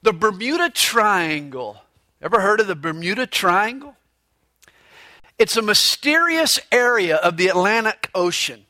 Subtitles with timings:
[0.00, 1.82] The Bermuda Triangle.
[2.22, 3.96] Ever heard of the Bermuda Triangle?
[5.40, 8.66] It's a mysterious area of the Atlantic Ocean.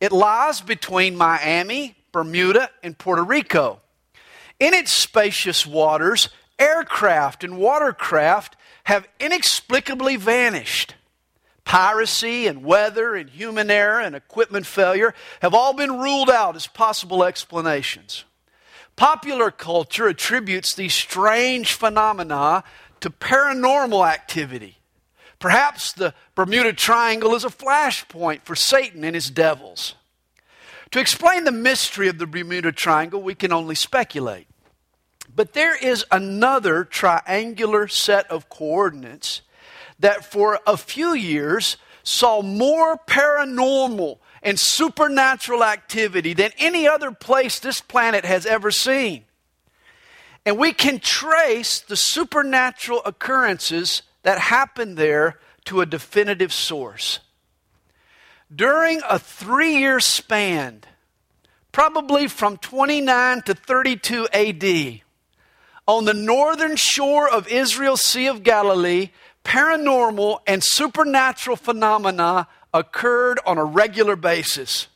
[0.00, 3.80] It lies between Miami, Bermuda, and Puerto Rico.
[4.60, 6.28] In its spacious waters,
[6.60, 10.94] aircraft and watercraft have inexplicably vanished.
[11.64, 16.68] Piracy and weather and human error and equipment failure have all been ruled out as
[16.68, 18.24] possible explanations.
[18.98, 22.64] Popular culture attributes these strange phenomena
[22.98, 24.78] to paranormal activity.
[25.38, 29.94] Perhaps the Bermuda Triangle is a flashpoint for Satan and his devils.
[30.90, 34.48] To explain the mystery of the Bermuda Triangle, we can only speculate.
[35.32, 39.42] But there is another triangular set of coordinates
[40.00, 47.58] that for a few years saw more paranormal and supernatural activity than any other place
[47.58, 49.24] this planet has ever seen.
[50.46, 57.20] And we can trace the supernatural occurrences that happened there to a definitive source.
[58.54, 60.82] During a three year span,
[61.72, 65.00] probably from 29 to 32 AD,
[65.86, 69.10] on the northern shore of Israel's Sea of Galilee,
[69.44, 74.88] paranormal and supernatural phenomena occurred on a regular basis.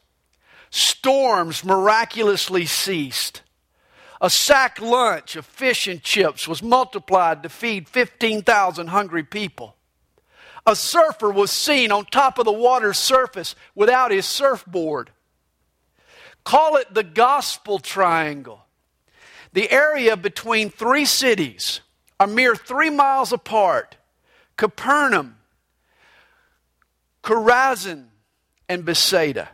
[0.70, 3.42] Storms miraculously ceased.
[4.20, 9.76] A sack lunch of fish and chips was multiplied to feed 15,000 hungry people.
[10.64, 15.10] A surfer was seen on top of the water's surface without his surfboard.
[16.44, 18.64] Call it the gospel triangle.
[19.52, 21.80] The area between three cities,
[22.18, 23.96] a mere three miles apart
[24.56, 25.36] Capernaum,
[27.22, 28.06] Chorazin,
[28.68, 29.50] and Bethsaida.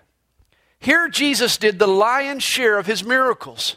[0.78, 3.76] Here, Jesus did the lion's share of his miracles.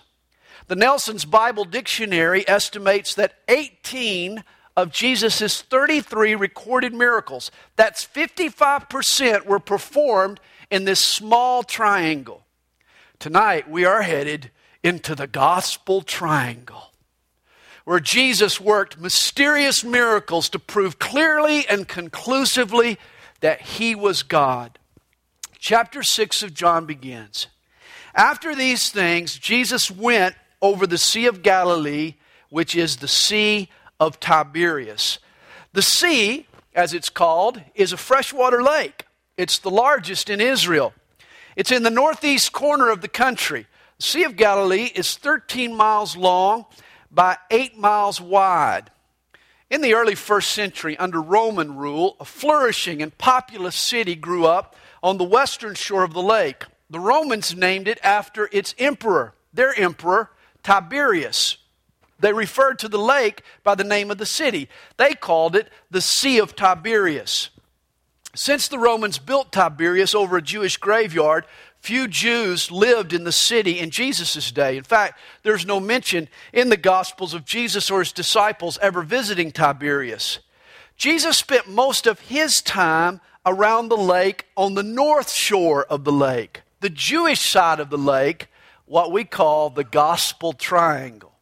[0.68, 4.44] The Nelson's Bible Dictionary estimates that 18
[4.78, 12.46] of Jesus' 33 recorded miracles, that's 55%, were performed in this small triangle.
[13.20, 14.52] Tonight, we are headed
[14.84, 16.92] into the gospel triangle,
[17.84, 22.98] where Jesus worked mysterious miracles to prove clearly and conclusively
[23.42, 24.80] that he was God.
[25.60, 27.48] Chapter 6 of John begins.
[28.16, 32.16] After these things, Jesus went over the Sea of Galilee,
[32.50, 33.70] which is the Sea
[34.00, 35.20] of Tiberias.
[35.74, 39.06] The sea, as it's called, is a freshwater lake.
[39.38, 40.94] It's the largest in Israel.
[41.56, 43.68] It's in the northeast corner of the country.
[43.98, 46.66] The Sea of Galilee is 13 miles long
[47.12, 48.92] by 8 miles wide.
[49.72, 54.76] In the early first century, under Roman rule, a flourishing and populous city grew up
[55.02, 56.66] on the western shore of the lake.
[56.90, 60.32] The Romans named it after its emperor, their emperor,
[60.62, 61.58] Tiberius.
[62.20, 64.68] They referred to the lake by the name of the city.
[64.98, 67.50] They called it the Sea of Tiberias.
[68.36, 71.46] Since the Romans built Tiberias over a Jewish graveyard,
[71.82, 74.78] few Jews lived in the city in Jesus' day.
[74.78, 79.52] In fact, there's no mention in the Gospels of Jesus or his disciples ever visiting
[79.52, 80.40] Tiberias.
[80.96, 86.12] Jesus spent most of his time around the lake on the north shore of the
[86.12, 88.48] lake, the Jewish side of the lake,
[88.86, 91.34] what we call the Gospel Triangle.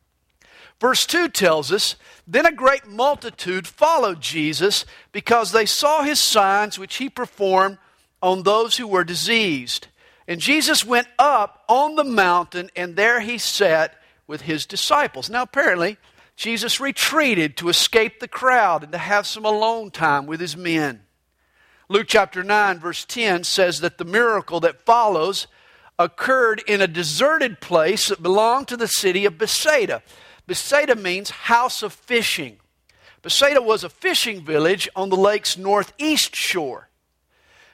[0.79, 6.79] Verse 2 tells us Then a great multitude followed Jesus because they saw his signs
[6.79, 7.77] which he performed
[8.21, 9.87] on those who were diseased.
[10.29, 13.95] And Jesus went up on the mountain, and there he sat
[14.27, 15.27] with his disciples.
[15.27, 15.97] Now, apparently,
[16.35, 21.01] Jesus retreated to escape the crowd and to have some alone time with his men.
[21.89, 25.47] Luke chapter 9, verse 10 says that the miracle that follows
[25.97, 30.03] occurred in a deserted place that belonged to the city of Bethsaida.
[30.45, 32.59] Bethsaida means house of fishing.
[33.23, 36.88] Bethsaida was a fishing village on the lake's northeast shore.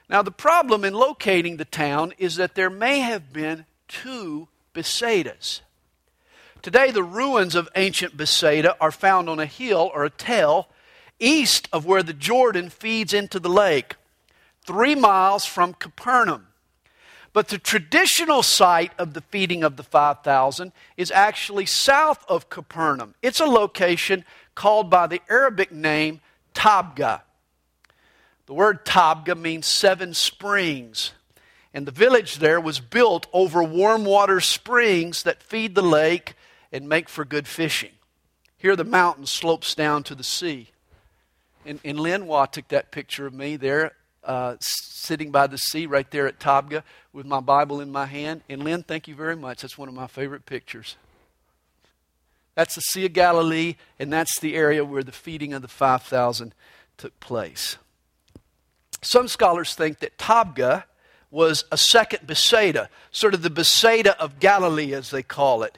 [0.09, 5.61] Now, the problem in locating the town is that there may have been two Bethsaidas.
[6.61, 10.67] Today, the ruins of ancient Bethsaida are found on a hill or a tell
[11.19, 13.95] east of where the Jordan feeds into the lake,
[14.65, 16.47] three miles from Capernaum.
[17.33, 23.13] But the traditional site of the feeding of the 5,000 is actually south of Capernaum.
[23.21, 24.23] It's a location
[24.55, 26.21] called by the Arabic name
[26.53, 27.21] Tabgha.
[28.45, 31.11] The word Tabgha means seven springs.
[31.73, 36.35] And the village there was built over warm water springs that feed the lake
[36.71, 37.91] and make for good fishing.
[38.57, 40.69] Here the mountain slopes down to the sea.
[41.65, 43.93] And, and Lynn Watt took that picture of me there,
[44.23, 48.41] uh, sitting by the sea right there at Tabgha with my Bible in my hand.
[48.47, 49.61] And Lynn, thank you very much.
[49.61, 50.95] That's one of my favorite pictures.
[52.53, 56.55] That's the Sea of Galilee, and that's the area where the feeding of the 5,000
[56.97, 57.77] took place.
[59.05, 60.85] Some scholars think that Tabgha
[61.29, 65.77] was a second Bethsaida, sort of the Bethsaida of Galilee, as they call it.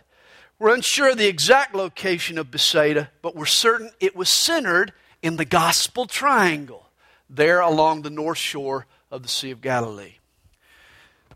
[0.57, 5.35] We're unsure of the exact location of Bethsaida, but we're certain it was centered in
[5.35, 6.87] the Gospel Triangle,
[7.29, 10.15] there along the north shore of the Sea of Galilee.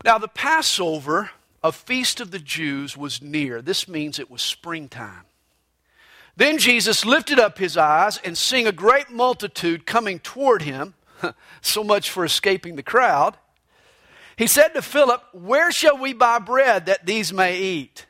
[0.02, 1.30] Now, the Passover,
[1.62, 3.60] a feast of the Jews, was near.
[3.60, 5.26] This means it was springtime.
[6.38, 10.94] Then Jesus lifted up his eyes and seeing a great multitude coming toward him,
[11.60, 13.36] so much for escaping the crowd,
[14.36, 18.06] he said to Philip, Where shall we buy bread that these may eat?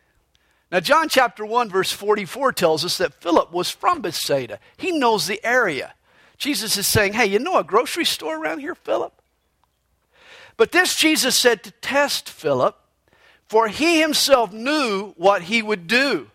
[0.70, 4.58] Now, John chapter 1, verse 44 tells us that Philip was from Bethsaida.
[4.78, 5.94] He knows the area.
[6.38, 9.12] Jesus is saying, Hey, you know a grocery store around here, Philip?
[10.56, 12.76] But this Jesus said to test Philip,
[13.46, 16.30] for he himself knew what he would do.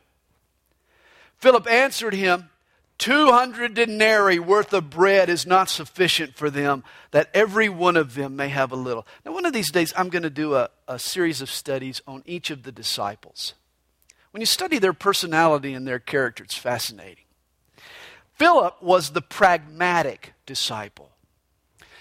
[1.38, 2.50] Philip answered him,
[2.97, 8.35] 200 denarii worth of bread is not sufficient for them, that every one of them
[8.35, 9.05] may have a little.
[9.25, 12.23] Now, one of these days, I'm going to do a, a series of studies on
[12.25, 13.53] each of the disciples.
[14.31, 17.25] When you study their personality and their character, it's fascinating.
[18.33, 21.11] Philip was the pragmatic disciple.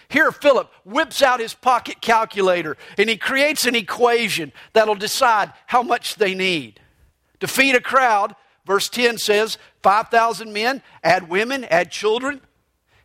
[0.09, 5.83] Here, Philip whips out his pocket calculator and he creates an equation that'll decide how
[5.83, 6.81] much they need.
[7.41, 8.35] To feed a crowd,
[8.67, 12.41] Verse 10 says 5,000 men, add women, add children.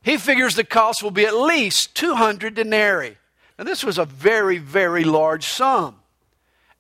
[0.02, 3.18] He figures the cost will be at least 200 denarii.
[3.60, 5.98] Now, this was a very, very large sum.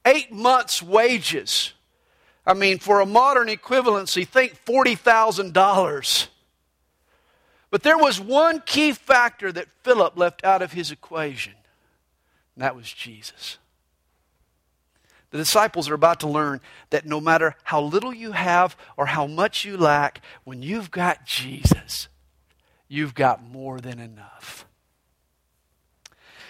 [0.03, 1.73] Eight months' wages.
[2.43, 6.27] I mean, for a modern equivalency, think $40,000.
[7.69, 11.53] But there was one key factor that Philip left out of his equation,
[12.55, 13.59] and that was Jesus.
[15.31, 19.25] The disciples are about to learn that no matter how little you have or how
[19.25, 22.09] much you lack, when you've got Jesus,
[22.89, 24.65] you've got more than enough.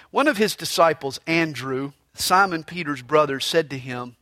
[0.10, 4.16] One of his disciples, Andrew, Simon Peter's brother, said to him,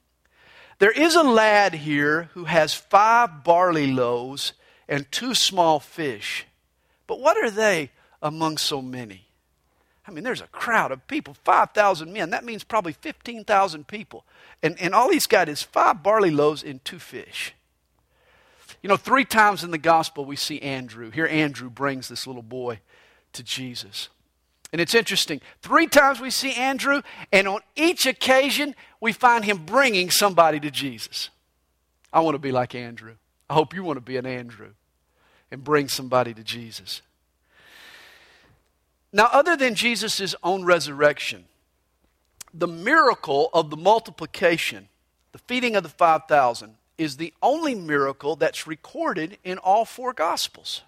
[0.79, 4.53] There is a lad here who has five barley loaves
[4.89, 6.45] and two small fish.
[7.07, 7.91] But what are they
[8.21, 9.28] among so many?
[10.09, 12.31] I mean, there's a crowd of people, 5,000 men.
[12.31, 14.25] That means probably 15,000 people.
[14.63, 17.53] And, and all he's got is five barley loaves and two fish.
[18.81, 21.11] You know, three times in the gospel we see Andrew.
[21.11, 22.79] Here, Andrew brings this little boy
[23.33, 24.09] to Jesus.
[24.71, 25.41] And it's interesting.
[25.61, 30.71] Three times we see Andrew, and on each occasion we find him bringing somebody to
[30.71, 31.29] Jesus.
[32.11, 33.15] I want to be like Andrew.
[33.47, 34.71] I hope you want to be an Andrew
[35.51, 37.03] and bring somebody to Jesus.
[39.11, 41.45] Now, other than Jesus' own resurrection,
[42.53, 44.87] the miracle of the multiplication,
[45.31, 50.83] the feeding of the 5,000, is the only miracle that's recorded in all four Gospels.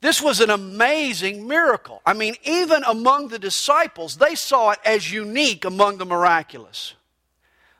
[0.00, 2.02] This was an amazing miracle.
[2.04, 6.94] I mean, even among the disciples, they saw it as unique among the miraculous.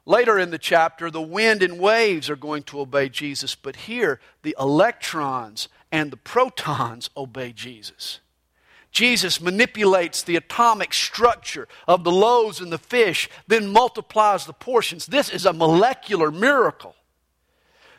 [0.07, 4.21] Later in the chapter, the wind and waves are going to obey Jesus, but here,
[4.43, 8.21] the electrons and the protons obey Jesus.
[8.93, 15.07] Jesus manipulates the atomic structure of the loaves and the fish, then multiplies the portions.
[15.07, 16.95] This is a molecular miracle.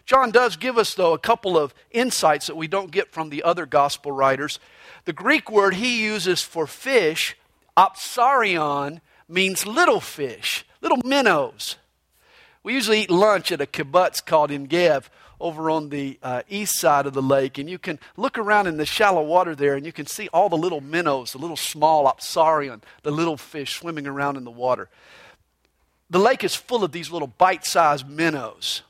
[0.05, 3.41] John does give us, though, a couple of insights that we don't get from the
[3.41, 4.59] other gospel writers.
[5.05, 7.35] The Greek word he uses for fish,
[7.75, 11.77] opsarion, means little fish, little minnows.
[12.61, 15.09] We usually eat lunch at a kibbutz called Ein Gev,
[15.43, 18.77] over on the uh, east side of the lake, and you can look around in
[18.77, 22.11] the shallow water there, and you can see all the little minnows, the little small
[22.11, 24.89] opsarion, the little fish swimming around in the water.
[26.09, 28.83] The lake is full of these little bite sized minnows.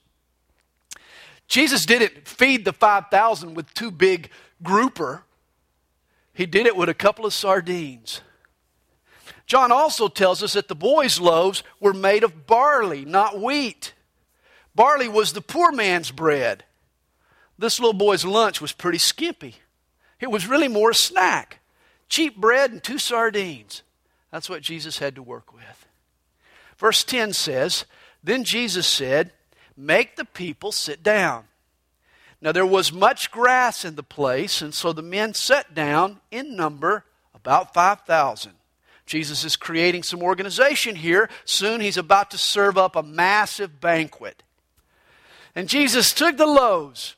[1.48, 4.29] Jesus didn't feed the 5,000 with two big
[4.62, 5.24] grouper,
[6.33, 8.22] he did it with a couple of sardines.
[9.45, 13.93] John also tells us that the boys' loaves were made of barley, not wheat.
[14.75, 16.63] Barley was the poor man's bread.
[17.58, 19.56] This little boy's lunch was pretty skimpy.
[20.20, 21.60] It was really more a snack
[22.13, 23.82] cheap bread and two sardines.
[24.32, 25.88] That's what Jesus had to work with.
[26.77, 27.86] Verse 10 says,
[28.24, 29.32] Then Jesus said,
[29.75, 31.46] Make the people sit down.
[32.39, 36.56] Now there was much grass in the place, and so the men sat down in
[36.56, 37.03] number
[37.34, 38.51] about 5,000.
[39.08, 41.32] Jesus is creating some organization here.
[41.46, 44.44] Soon he's about to serve up a massive banquet.
[45.55, 47.15] And Jesus took the loaves,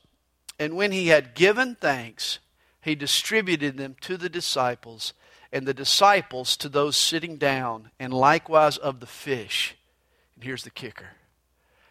[0.58, 2.38] and when he had given thanks,
[2.82, 5.12] he distributed them to the disciples,
[5.52, 9.76] and the disciples to those sitting down, and likewise of the fish.
[10.34, 11.10] And here's the kicker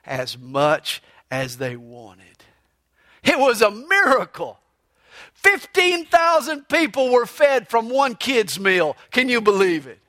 [0.06, 2.44] as much as they wanted.
[3.24, 4.60] It was a miracle.
[5.34, 8.96] 15,000 people were fed from one kid's meal.
[9.12, 10.00] Can you believe it?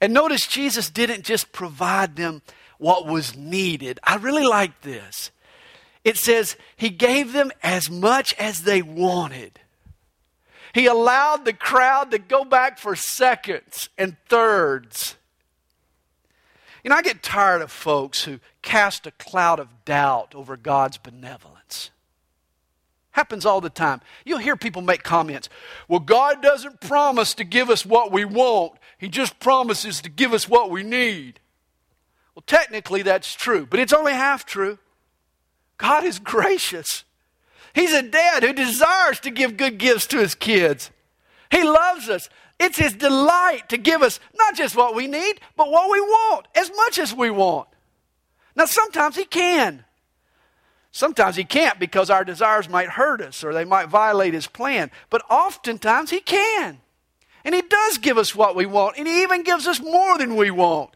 [0.00, 2.42] And notice Jesus didn't just provide them
[2.78, 3.98] what was needed.
[4.02, 5.30] I really like this.
[6.04, 9.58] It says he gave them as much as they wanted.
[10.72, 15.16] He allowed the crowd to go back for seconds and thirds.
[16.84, 20.98] You know, I get tired of folks who cast a cloud of doubt over God's
[20.98, 21.90] benevolence.
[23.10, 24.02] Happens all the time.
[24.24, 25.48] You'll hear people make comments.
[25.88, 30.32] Well, God doesn't promise to give us what we want, He just promises to give
[30.32, 31.40] us what we need.
[32.36, 34.78] Well, technically, that's true, but it's only half true.
[35.78, 37.04] God is gracious.
[37.74, 40.90] He's a dad who desires to give good gifts to his kids.
[41.50, 42.28] He loves us.
[42.60, 46.46] It's his delight to give us not just what we need, but what we want,
[46.54, 47.68] as much as we want.
[48.54, 49.84] Now, sometimes he can.
[50.92, 54.90] Sometimes he can't because our desires might hurt us or they might violate his plan.
[55.08, 56.80] But oftentimes he can.
[57.44, 60.36] And he does give us what we want, and he even gives us more than
[60.36, 60.95] we want.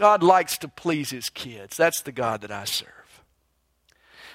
[0.00, 1.76] God likes to please his kids.
[1.76, 2.88] That's the God that I serve.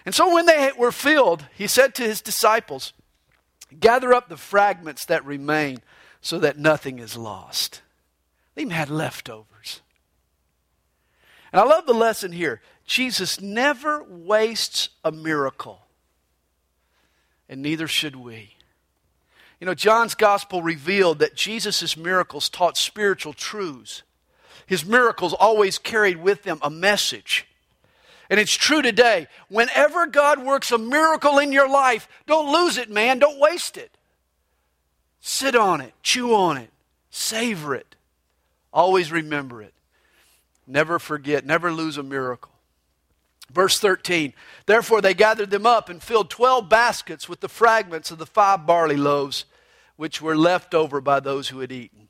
[0.06, 2.94] And so when they were filled, he said to his disciples,
[3.80, 5.80] Gather up the fragments that remain
[6.22, 7.82] so that nothing is lost.
[8.54, 9.82] They even had leftovers.
[11.52, 12.62] And I love the lesson here.
[12.86, 15.82] Jesus never wastes a miracle,
[17.50, 18.52] and neither should we.
[19.60, 24.04] You know, John's gospel revealed that Jesus' miracles taught spiritual truths.
[24.66, 27.48] His miracles always carried with them a message.
[28.30, 29.28] And it's true today.
[29.50, 33.20] Whenever God works a miracle in your life, don't lose it, man.
[33.20, 33.96] Don't waste it.
[35.22, 36.70] Sit on it, chew on it,
[37.10, 37.96] savor it.
[38.72, 39.74] Always remember it.
[40.68, 42.52] Never forget, never lose a miracle.
[43.52, 44.34] Verse 13
[44.66, 48.66] Therefore they gathered them up and filled twelve baskets with the fragments of the five
[48.66, 49.46] barley loaves
[49.96, 52.10] which were left over by those who had eaten.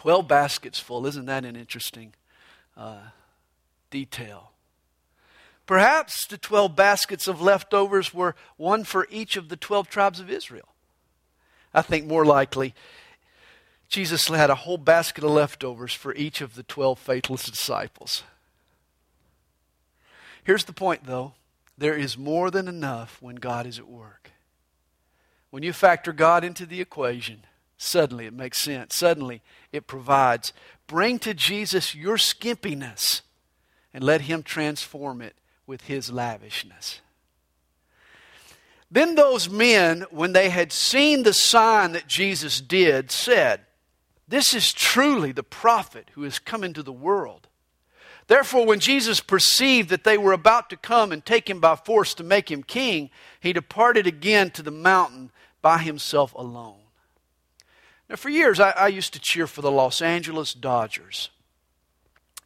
[0.00, 1.06] Twelve baskets full.
[1.06, 2.14] Isn't that an interesting
[2.74, 3.10] uh,
[3.90, 4.52] detail?
[5.66, 10.30] Perhaps the 12 baskets of leftovers were one for each of the 12 tribes of
[10.30, 10.70] Israel.
[11.74, 12.74] I think more likely
[13.90, 18.22] Jesus had a whole basket of leftovers for each of the 12 faithless disciples.
[20.42, 21.34] Here's the point, though
[21.76, 24.30] there is more than enough when God is at work.
[25.50, 27.44] When you factor God into the equation,
[27.80, 28.94] suddenly it makes sense.
[28.94, 30.52] Suddenly it provides.
[30.86, 33.22] Bring to Jesus your skimpiness
[33.94, 35.34] and let Him transform it
[35.66, 37.00] with His lavishness.
[38.90, 43.60] Then those men, when they had seen the sign that Jesus did, said,
[44.28, 47.46] This is truly the prophet who has come into the world.
[48.26, 52.14] Therefore, when Jesus perceived that they were about to come and take him by force
[52.14, 53.10] to make him king,
[53.40, 55.30] he departed again to the mountain
[55.62, 56.79] by himself alone.
[58.10, 61.30] Now, for years, I, I used to cheer for the Los Angeles Dodgers,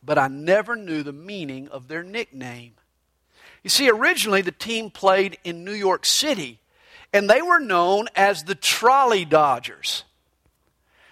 [0.02, 2.74] but I never knew the meaning of their nickname.
[3.62, 6.60] You see, originally the team played in New York City,
[7.14, 10.04] and they were known as the Trolley Dodgers.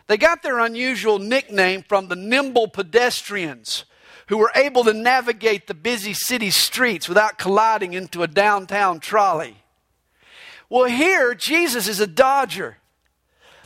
[0.06, 3.86] They got their unusual nickname from the nimble pedestrians
[4.26, 9.56] who were able to navigate the busy city streets without colliding into a downtown trolley.
[10.68, 12.76] Well, here, Jesus is a dodger.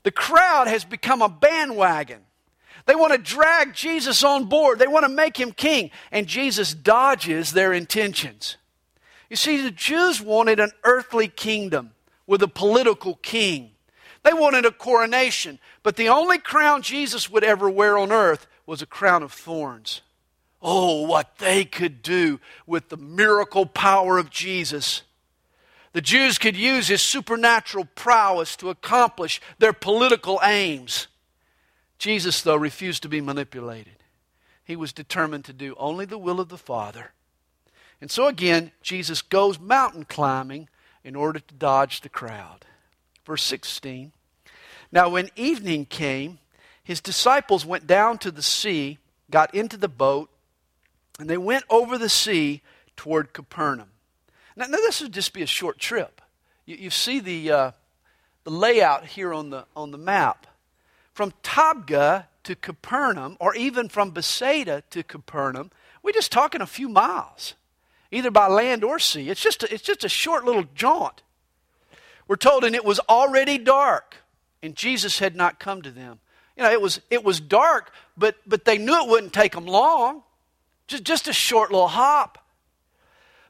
[0.07, 2.21] The crowd has become a bandwagon.
[2.85, 6.73] They want to drag Jesus on board, they want to make him king, and Jesus
[6.73, 8.57] dodges their intentions.
[9.29, 11.91] You see, the Jews wanted an earthly kingdom
[12.25, 13.73] with a political king.
[14.23, 18.83] They wanted a coronation, but the only crown Jesus would ever wear on earth was
[18.83, 20.03] a crown of thorns.
[20.63, 25.03] Oh, what they could do with the miracle power of Jesus.
[25.97, 31.07] The Jews could use his supernatural prowess to accomplish their political aims.
[31.97, 33.97] Jesus, though, refused to be manipulated.
[34.63, 37.13] He was determined to do only the will of the Father.
[37.99, 40.69] And so again, Jesus goes mountain climbing
[41.03, 42.67] in order to dodge the crowd.
[43.25, 44.13] Verse 16
[44.93, 46.41] Now, when evening came,
[46.85, 48.99] his disciples went down to the sea,
[49.31, 50.29] got into the boat,
[51.19, 52.61] and they went over the sea
[52.97, 53.93] toward Capernaum.
[54.57, 56.21] Now, now this would just be a short trip.
[56.65, 57.71] You, you see the, uh,
[58.45, 60.47] the layout here on the, on the map.
[61.13, 65.71] From Tabgha to Capernaum, or even from Bethsaida to Capernaum,
[66.03, 67.55] we're just talking a few miles,
[68.11, 69.31] either by land or sea.
[69.31, 71.23] It's just a, it's just a short little jaunt.
[72.29, 74.17] We're told, and it was already dark,
[74.63, 76.21] and Jesus had not come to them.
[76.57, 79.67] You know, it was, it was dark, but, but they knew it wouldn't take them
[79.67, 80.23] long.
[80.87, 82.46] Just, just a short little hop.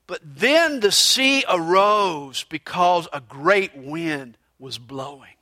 [0.07, 5.35] But then the sea arose because a great wind was blowing.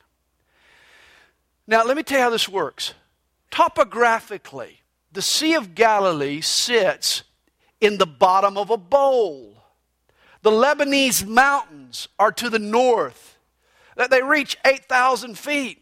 [1.67, 2.93] Now, let me tell you how this works.
[3.51, 4.81] Topographically,
[5.11, 7.23] the Sea of Galilee sits
[7.79, 9.63] in the bottom of a bowl.
[10.41, 13.37] The Lebanese mountains are to the north,
[13.95, 15.81] that they reach 8,000 feet.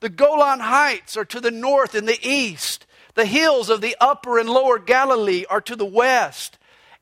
[0.00, 2.86] The Golan Heights are to the north and the east.
[3.14, 6.55] The hills of the upper and lower Galilee are to the west.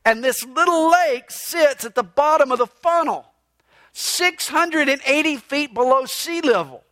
[0.05, 3.25] And this little lake sits at the bottom of the funnel,
[3.91, 6.83] 680 feet below sea level.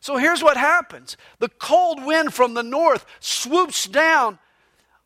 [0.00, 4.38] So here's what happens the cold wind from the north swoops down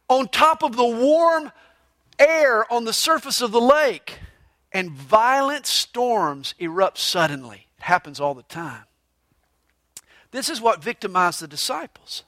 [0.09, 1.53] on top of the warm
[2.19, 4.19] air on the surface of the lake,
[4.73, 7.69] and violent storms erupt suddenly.
[7.79, 8.85] It happens all the time.
[10.33, 12.25] This is what victimized the disciples.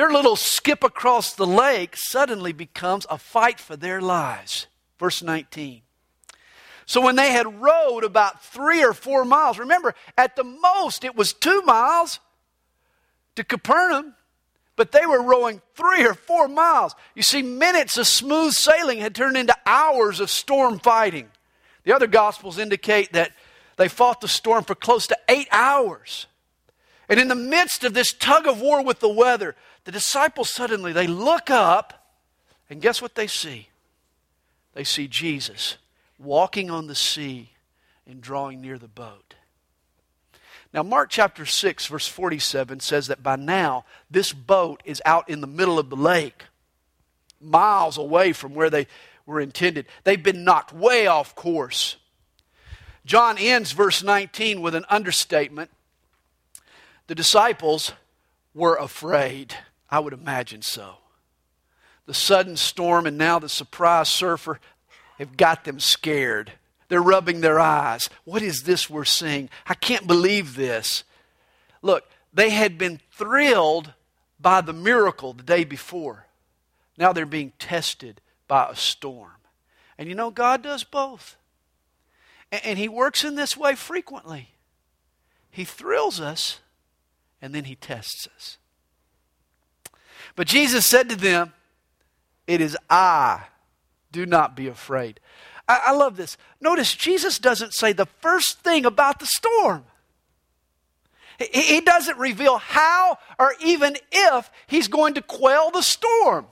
[0.00, 4.66] Their little skip across the lake suddenly becomes a fight for their lives.
[4.98, 5.82] Verse 19.
[6.86, 11.14] So when they had rowed about three or four miles, remember, at the most it
[11.14, 12.18] was two miles
[13.36, 14.14] to Capernaum,
[14.74, 16.94] but they were rowing three or four miles.
[17.14, 21.28] You see, minutes of smooth sailing had turned into hours of storm fighting.
[21.84, 23.32] The other gospels indicate that
[23.76, 26.26] they fought the storm for close to eight hours.
[27.10, 30.92] And in the midst of this tug of war with the weather, the disciples suddenly
[30.92, 32.14] they look up
[32.68, 33.68] and guess what they see?
[34.74, 35.76] They see Jesus
[36.18, 37.50] walking on the sea
[38.06, 39.34] and drawing near the boat.
[40.72, 45.40] Now, Mark chapter 6, verse 47 says that by now this boat is out in
[45.40, 46.44] the middle of the lake,
[47.40, 48.86] miles away from where they
[49.26, 49.86] were intended.
[50.04, 51.96] They've been knocked way off course.
[53.04, 55.70] John ends verse 19 with an understatement.
[57.08, 57.92] The disciples
[58.54, 59.56] were afraid.
[59.90, 60.96] I would imagine so.
[62.06, 64.60] The sudden storm and now the surprise surfer,
[65.18, 66.52] have got them scared.
[66.88, 68.08] They're rubbing their eyes.
[68.24, 69.50] What is this we're seeing?
[69.66, 71.04] I can't believe this.
[71.82, 73.92] Look, they had been thrilled
[74.40, 76.26] by the miracle the day before.
[76.96, 79.36] Now they're being tested by a storm.
[79.98, 81.36] And you know, God does both.
[82.50, 84.54] And He works in this way frequently.
[85.50, 86.60] He thrills us,
[87.42, 88.56] and then He tests us.
[90.40, 91.52] But Jesus said to them,
[92.46, 93.42] It is I
[94.10, 95.20] do not be afraid.
[95.68, 96.38] I, I love this.
[96.62, 99.84] Notice Jesus doesn't say the first thing about the storm.
[101.38, 106.46] He, he doesn't reveal how or even if he's going to quell the storm.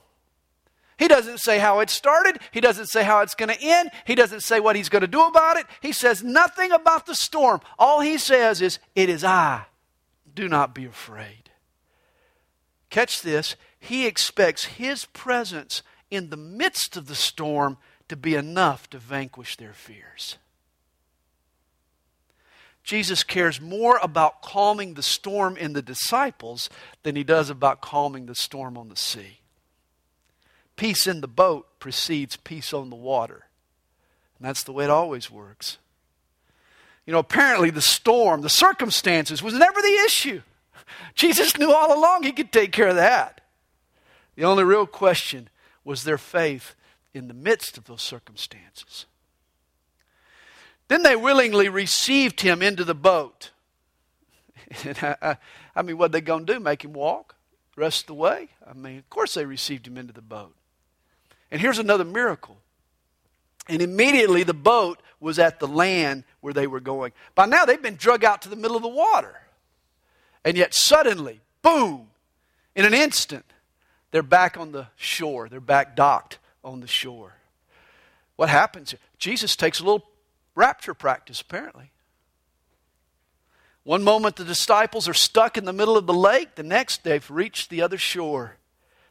[0.99, 2.37] He doesn't say how it started.
[2.51, 3.89] He doesn't say how it's going to end.
[4.05, 5.65] He doesn't say what he's going to do about it.
[5.81, 7.59] He says nothing about the storm.
[7.79, 9.65] All he says is, It is I.
[10.35, 11.49] Do not be afraid.
[12.91, 13.55] Catch this.
[13.79, 17.77] He expects his presence in the midst of the storm
[18.09, 20.37] to be enough to vanquish their fears.
[22.83, 26.69] Jesus cares more about calming the storm in the disciples
[27.03, 29.39] than he does about calming the storm on the sea.
[30.75, 33.45] Peace in the boat precedes peace on the water.
[34.37, 35.77] And that's the way it always works.
[37.05, 40.41] You know, apparently the storm, the circumstances, was never the issue.
[41.15, 43.38] Jesus knew all along he could take care of that.
[44.39, 45.49] The only real question
[45.83, 46.73] was their faith
[47.13, 49.05] in the midst of those circumstances.
[50.87, 53.51] Then they willingly received him into the boat.
[54.85, 56.59] I, mean, what they going to do?
[56.61, 57.35] Make him walk
[57.75, 58.47] the rest of the way?
[58.65, 60.55] I mean, of course they received him into the boat.
[61.51, 62.59] And here's another miracle.
[63.67, 67.11] And immediately the boat was at the land where they were going.
[67.35, 69.41] By now they've been drug out to the middle of the water.
[70.45, 72.07] And yet suddenly, boom,
[72.73, 73.43] in an instant,
[74.11, 75.49] they're back on the shore.
[75.49, 77.33] They're back docked on the shore.
[78.35, 78.95] What happens?
[79.17, 80.07] Jesus takes a little
[80.55, 81.91] rapture practice, apparently.
[83.83, 87.29] One moment the disciples are stuck in the middle of the lake, the next they've
[87.29, 88.57] reached the other shore.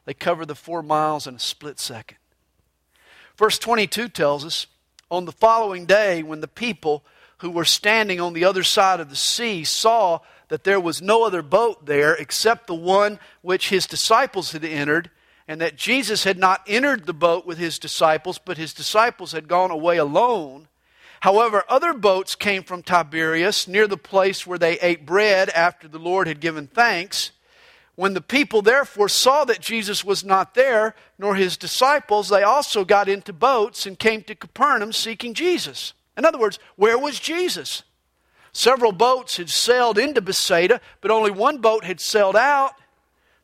[0.04, 2.18] They cover the four miles in a split second.
[3.36, 4.66] Verse 22 tells us
[5.10, 7.04] on the following day, when the people
[7.38, 11.24] who were standing on the other side of the sea saw that there was no
[11.24, 15.10] other boat there except the one which his disciples had entered,
[15.46, 19.48] and that Jesus had not entered the boat with his disciples, but his disciples had
[19.48, 20.68] gone away alone.
[21.20, 25.98] However, other boats came from Tiberias near the place where they ate bread after the
[25.98, 27.32] Lord had given thanks.
[27.96, 32.84] When the people therefore saw that Jesus was not there, nor his disciples, they also
[32.84, 35.94] got into boats and came to Capernaum seeking Jesus.
[36.16, 37.82] In other words, where was Jesus?
[38.58, 42.72] Several boats had sailed into Bethsaida, but only one boat had sailed out,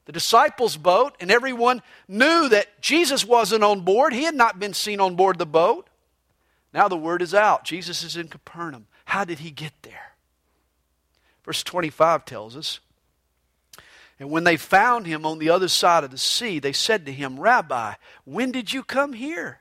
[0.07, 4.13] the disciples' boat, and everyone knew that Jesus wasn't on board.
[4.13, 5.89] He had not been seen on board the boat.
[6.73, 7.63] Now the word is out.
[7.63, 8.89] Jesus is in Capernaum.
[9.05, 10.17] How did he get there?
[11.45, 12.81] Verse 25 tells us
[14.19, 17.13] And when they found him on the other side of the sea, they said to
[17.13, 19.61] him, Rabbi, when did you come here?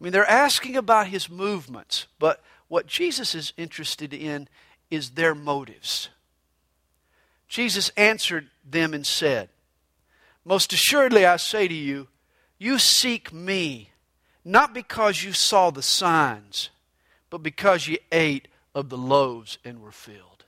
[0.00, 4.48] I mean, they're asking about his movements, but what Jesus is interested in
[4.90, 6.08] is their motives.
[7.48, 9.48] Jesus answered them and said,
[10.44, 12.08] Most assuredly I say to you,
[12.58, 13.90] you seek me,
[14.44, 16.70] not because you saw the signs,
[17.30, 20.44] but because you ate of the loaves and were filled.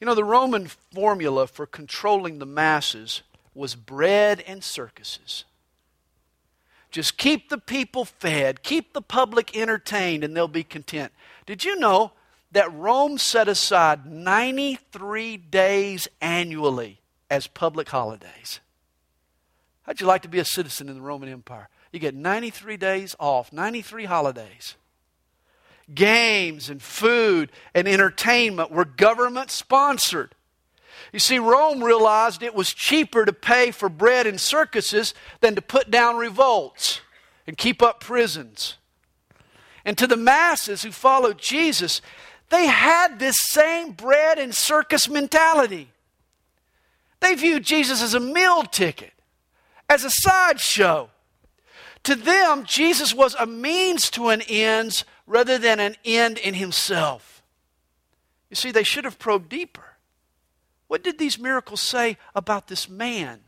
[0.00, 3.22] You know, the Roman formula for controlling the masses
[3.54, 5.44] was bread and circuses.
[6.90, 11.12] Just keep the people fed, keep the public entertained, and they'll be content.
[11.46, 12.12] Did you know
[12.52, 17.00] that Rome set aside 93 days annually
[17.30, 18.60] as public holidays?
[19.82, 21.68] How'd you like to be a citizen in the Roman Empire?
[21.92, 24.76] You get 93 days off, 93 holidays.
[25.92, 30.34] Games and food and entertainment were government sponsored.
[31.12, 35.62] You see, Rome realized it was cheaper to pay for bread and circuses than to
[35.62, 37.00] put down revolts
[37.46, 38.76] and keep up prisons.
[39.84, 42.00] And to the masses who followed Jesus,
[42.50, 45.90] they had this same bread and circus mentality.
[47.20, 49.12] They viewed Jesus as a meal ticket,
[49.88, 51.10] as a sideshow.
[52.04, 57.42] To them, Jesus was a means to an end rather than an end in himself.
[58.48, 59.89] You see, they should have probed deeper.
[60.90, 63.42] What did these miracles say about this man?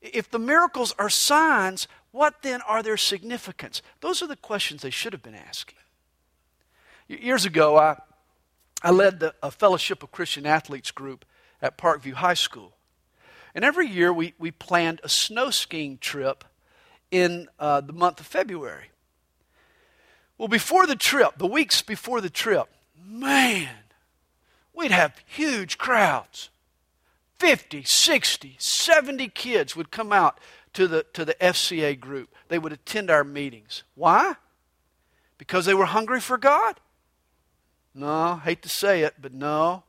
[0.00, 3.82] If the miracles are signs, what then are their significance?
[4.00, 5.76] Those are the questions they should have been asking.
[7.08, 8.00] Years ago, I,
[8.82, 11.26] I led the, a Fellowship of Christian Athletes group
[11.60, 12.72] at Parkview High School.
[13.54, 16.42] And every year we, we planned a snow skiing trip
[17.10, 18.92] in uh, the month of February.
[20.38, 23.68] Well, before the trip, the weeks before the trip, man,
[24.76, 26.50] we'd have huge crowds
[27.38, 30.38] 50, 60, 70 kids would come out
[30.72, 32.34] to the, to the FCA group.
[32.48, 33.82] They would attend our meetings.
[33.94, 34.36] Why?
[35.36, 36.80] Because they were hungry for God?
[37.94, 39.84] No, hate to say it, but no.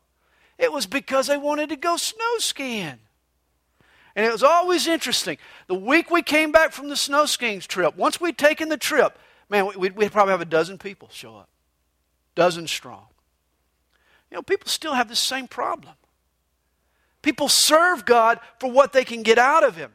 [0.57, 2.99] It was because they wanted to go snow skiing.
[4.15, 5.37] And it was always interesting.
[5.67, 9.17] The week we came back from the snow skiing trip, once we'd taken the trip,
[9.49, 11.49] man, we'd, we'd probably have a dozen people show up.
[12.33, 13.05] Dozen strong.
[14.31, 15.93] You know, people still have the same problem.
[17.21, 19.91] People serve God for what they can get out of Him.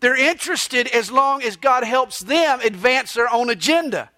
[0.00, 4.10] They're interested as long as God helps them advance their own agenda.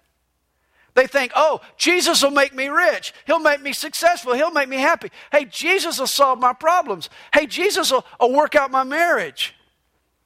[0.95, 3.13] They think, oh, Jesus will make me rich.
[3.27, 4.33] He'll make me successful.
[4.33, 5.11] He'll make me happy.
[5.31, 7.09] Hey, Jesus will solve my problems.
[7.33, 9.53] Hey, Jesus will, will work out my marriage.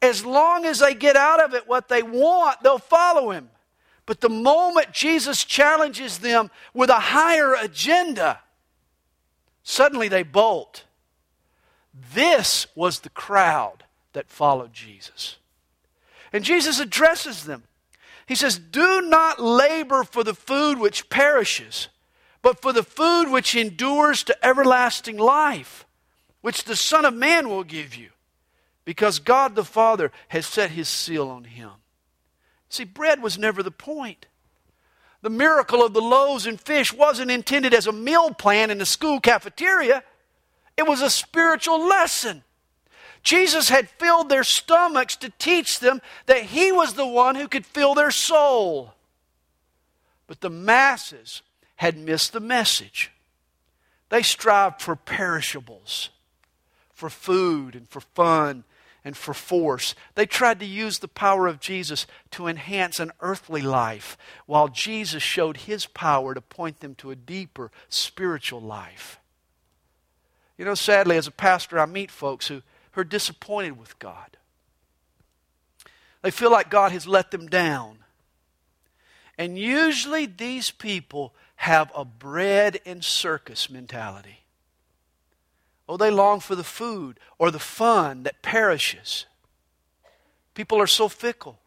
[0.02, 3.50] As long as they get out of it what they want, they'll follow Him.
[4.06, 8.40] But the moment Jesus challenges them with a higher agenda,
[9.70, 10.86] Suddenly they bolt.
[11.94, 15.38] This was the crowd that followed Jesus.
[16.34, 17.66] And Jesus addresses them.
[18.26, 21.88] He says, Do not labor for the food which perishes,
[22.42, 25.86] but for the food which endures to everlasting life,
[26.42, 28.10] which the Son of Man will give you,
[28.86, 31.74] because God the Father has set his seal on him.
[32.70, 34.26] See, bread was never the point.
[35.22, 38.86] The miracle of the loaves and fish wasn't intended as a meal plan in the
[38.86, 40.04] school cafeteria,
[40.78, 42.44] it was a spiritual lesson.
[43.22, 47.66] Jesus had filled their stomachs to teach them that He was the one who could
[47.66, 48.94] fill their soul.
[50.26, 51.42] But the masses
[51.76, 53.12] had missed the message.
[54.08, 56.10] They strived for perishables,
[56.94, 58.64] for food and for fun
[59.04, 59.96] and for force.
[60.16, 65.24] They tried to use the power of Jesus to enhance an earthly life, while Jesus
[65.24, 69.20] showed his power to point them to a deeper spiritual life.
[70.58, 74.38] You know, sadly, as a pastor, I meet folks who, who are disappointed with God.
[76.22, 78.00] They feel like God has let them down.
[79.38, 84.40] And usually these people have a bread and circus mentality.
[85.90, 89.26] Oh, they long for the food or the fun that perishes.
[90.54, 91.58] People are so fickle.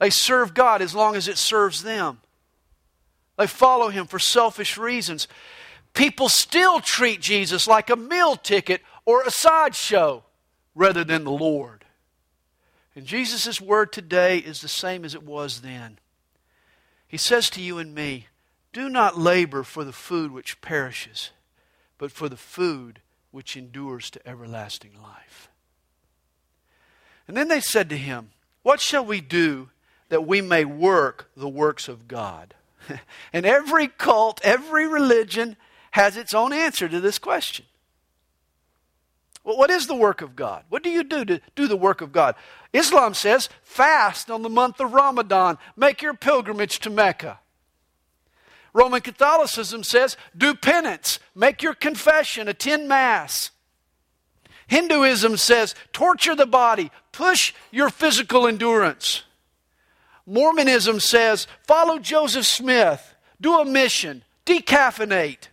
[0.00, 2.20] They serve God as long as it serves them.
[3.36, 5.28] They follow Him for selfish reasons.
[5.94, 10.24] People still treat Jesus like a meal ticket or a sideshow
[10.74, 11.84] rather than the Lord.
[12.96, 16.00] And Jesus' word today is the same as it was then.
[17.06, 18.26] He says to you and me,
[18.72, 21.30] Do not labor for the food which perishes,
[21.98, 22.98] but for the food
[23.30, 25.48] which endures to everlasting life.
[27.26, 28.30] And then they said to him,
[28.62, 29.68] What shall we do
[30.08, 32.54] that we may work the works of God.
[33.32, 35.56] and every cult, every religion
[35.92, 37.64] has its own answer to this question.
[39.44, 40.64] Well, what is the work of God?
[40.68, 42.34] What do you do to do the work of God?
[42.72, 47.40] Islam says fast on the month of Ramadan, make your pilgrimage to Mecca.
[48.78, 53.50] Roman Catholicism says do penance, make your confession, attend Mass.
[54.68, 59.24] Hinduism says torture the body, push your physical endurance.
[60.26, 65.48] Mormonism says follow Joseph Smith, do a mission, decaffeinate.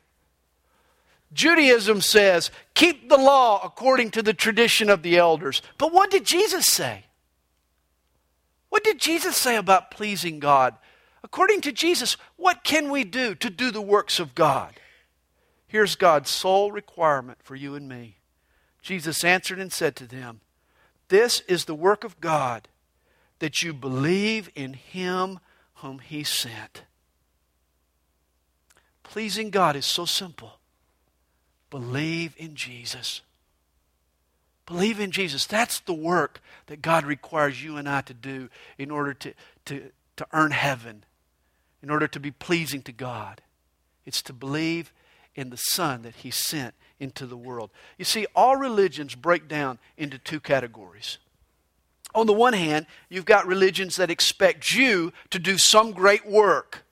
[1.34, 5.64] Judaism says keep the law according to the tradition of the elders.
[5.80, 7.06] But what did Jesus say?
[8.70, 10.76] What did Jesus say about pleasing God?
[11.26, 14.76] According to Jesus, what can we do to do the works of God?
[15.66, 18.18] Here's God's sole requirement for you and me.
[18.84, 20.42] Jesus answered and said to them,
[21.08, 22.68] This is the work of God,
[23.40, 25.40] that you believe in him
[25.78, 26.84] whom he sent.
[29.02, 30.60] Pleasing God is so simple.
[31.72, 33.22] Believe in Jesus.
[34.68, 35.48] Believe in Jesus.
[35.48, 39.34] That's the work that God requires you and I to do in order to,
[39.66, 41.04] to, to earn heaven,
[41.86, 43.42] in order to be pleasing to God.
[44.08, 44.92] It's to believe
[45.36, 47.70] in the Son that He sent into the world.
[48.00, 51.20] You see, all religions break down into two categories.
[52.16, 56.86] On the one hand, you've got religions that expect you to do some great work.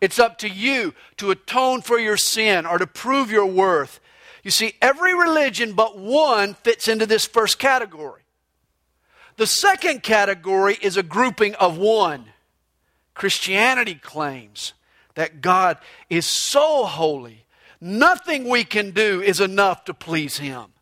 [0.00, 4.00] It's up to you to atone for your sin or to prove your worth.
[4.42, 8.22] You see, every religion but one fits into this first category.
[9.36, 12.24] The second category is a grouping of one.
[13.20, 14.72] Christianity claims
[15.12, 15.76] that God
[16.08, 17.44] is so holy,
[17.78, 20.72] nothing we can do is enough to please Him.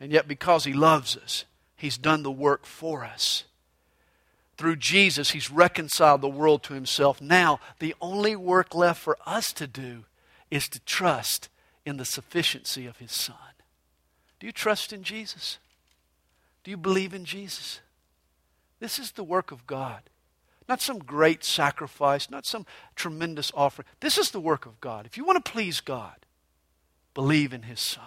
[0.00, 1.44] And yet, because He loves us,
[1.76, 3.44] He's done the work for us.
[4.56, 7.20] Through Jesus, He's reconciled the world to Himself.
[7.20, 10.06] Now, the only work left for us to do
[10.50, 11.48] is to trust
[11.86, 13.36] in the sufficiency of his Son.
[14.40, 15.58] Do you trust in Jesus?
[16.64, 17.80] Do you believe in Jesus?
[18.80, 20.10] This is the work of God.
[20.68, 23.86] Not some great sacrifice, not some tremendous offering.
[24.00, 25.06] This is the work of God.
[25.06, 26.26] If you want to please God,
[27.12, 28.04] believe in his Son.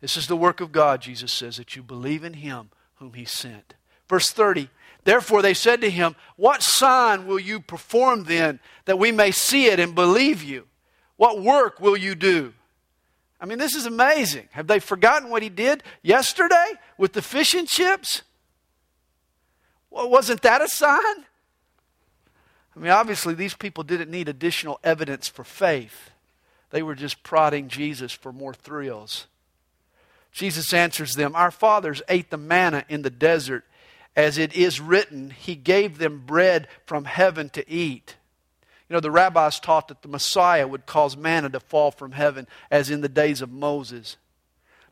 [0.00, 3.24] This is the work of God, Jesus says, that you believe in him whom he
[3.24, 3.74] sent.
[4.08, 4.68] Verse 30
[5.04, 9.66] Therefore they said to him, What sign will you perform then that we may see
[9.66, 10.66] it and believe you?
[11.16, 12.54] What work will you do?
[13.40, 14.48] I mean, this is amazing.
[14.52, 18.22] Have they forgotten what he did yesterday with the fish and chips?
[19.94, 21.24] Well, wasn't that a sign?
[22.74, 26.10] I mean, obviously, these people didn't need additional evidence for faith.
[26.70, 29.28] They were just prodding Jesus for more thrills.
[30.32, 33.64] Jesus answers them Our fathers ate the manna in the desert.
[34.16, 38.16] As it is written, He gave them bread from heaven to eat.
[38.88, 42.48] You know, the rabbis taught that the Messiah would cause manna to fall from heaven,
[42.68, 44.16] as in the days of Moses.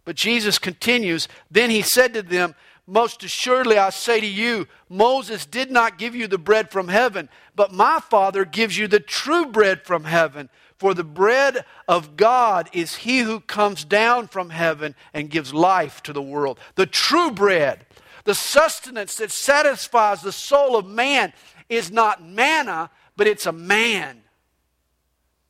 [0.05, 2.55] But Jesus continues, Then he said to them,
[2.87, 7.29] Most assuredly I say to you, Moses did not give you the bread from heaven,
[7.55, 10.49] but my Father gives you the true bread from heaven.
[10.79, 16.03] For the bread of God is he who comes down from heaven and gives life
[16.03, 16.59] to the world.
[16.75, 17.87] The true bread,
[18.25, 21.33] the sustenance that satisfies the soul of man,
[21.69, 24.23] is not manna but it's a man.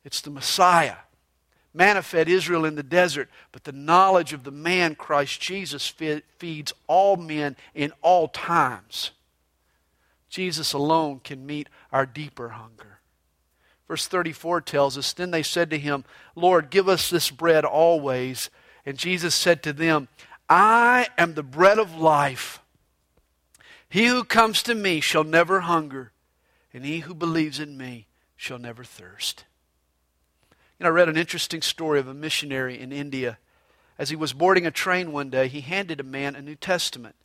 [0.03, 0.97] It's the Messiah.
[1.73, 6.73] Manna fed Israel in the desert, but the knowledge of the man, Christ Jesus, feeds
[6.87, 9.11] all men in all times.
[10.29, 12.99] Jesus alone can meet our deeper hunger.
[13.87, 16.05] Verse 34 tells us Then they said to him,
[16.35, 18.49] Lord, give us this bread always.
[18.85, 20.07] And Jesus said to them,
[20.49, 22.59] I am the bread of life.
[23.89, 26.11] He who comes to me shall never hunger,
[26.73, 29.45] and he who believes in me shall never thirst.
[30.79, 33.37] You know, I read an interesting story of a missionary in India.
[33.97, 37.15] As he was boarding a train one day, he handed a man a New Testament.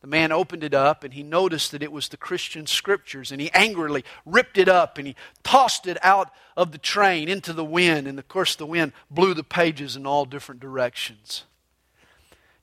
[0.00, 3.40] The man opened it up and he noticed that it was the Christian scriptures and
[3.40, 7.64] he angrily ripped it up and he tossed it out of the train into the
[7.64, 8.08] wind.
[8.08, 11.44] And of course, the wind blew the pages in all different directions.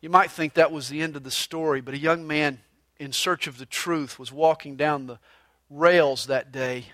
[0.01, 2.60] You might think that was the end of the story, but a young man
[2.99, 5.19] in search of the truth was walking down the
[5.69, 6.86] rails that day.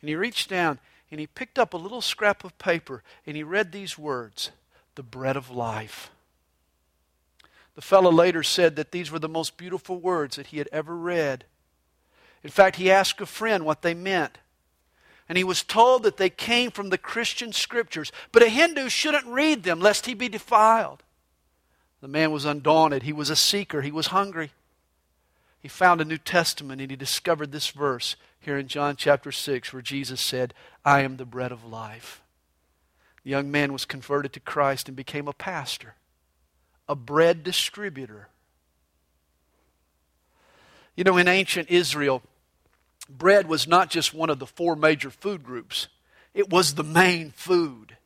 [0.00, 0.78] And he reached down
[1.12, 4.50] and he picked up a little scrap of paper and he read these words
[4.94, 6.10] the bread of life.
[7.74, 10.96] The fellow later said that these were the most beautiful words that he had ever
[10.96, 11.44] read.
[12.42, 14.38] In fact, he asked a friend what they meant.
[15.28, 19.26] And he was told that they came from the Christian scriptures, but a Hindu shouldn't
[19.26, 21.02] read them lest he be defiled.
[22.00, 23.04] The man was undaunted.
[23.04, 23.82] He was a seeker.
[23.82, 24.50] He was hungry.
[25.60, 29.72] he found a New Testament and he discovered this verse here in John chapter 6
[29.72, 30.52] where Jesus said,
[30.84, 32.22] I am the bread of life.
[33.24, 35.94] The young man was converted to Christ and became a pastor,
[36.88, 38.28] a bread distributor.
[40.96, 42.22] You know, in ancient Israel,
[43.08, 45.88] bread was not just one of the four major food groups,
[46.34, 47.96] it was the main food.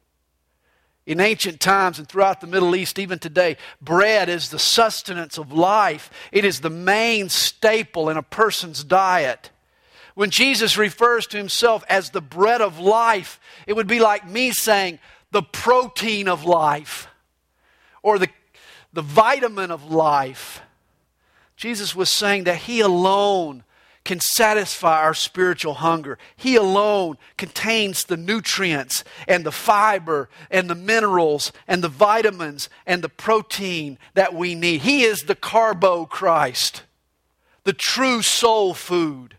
[1.06, 5.52] In ancient times and throughout the Middle East, even today, bread is the sustenance of
[5.52, 6.10] life.
[6.32, 9.50] It is the main staple in a person's diet.
[10.16, 14.50] When Jesus refers to himself as the bread of life, it would be like me
[14.50, 14.98] saying
[15.30, 17.06] the protein of life
[18.02, 18.30] or the,
[18.94, 20.62] the vitamin of life.
[21.54, 23.62] Jesus was saying that he alone
[24.04, 26.16] can satisfy our spiritual hunger.
[26.34, 33.04] He alone contains the nutrients and the fiber and the minerals and the vitamins and
[33.04, 34.80] the protein that we need.
[34.80, 36.84] He is the carbo Christ,
[37.64, 39.36] the true soul food.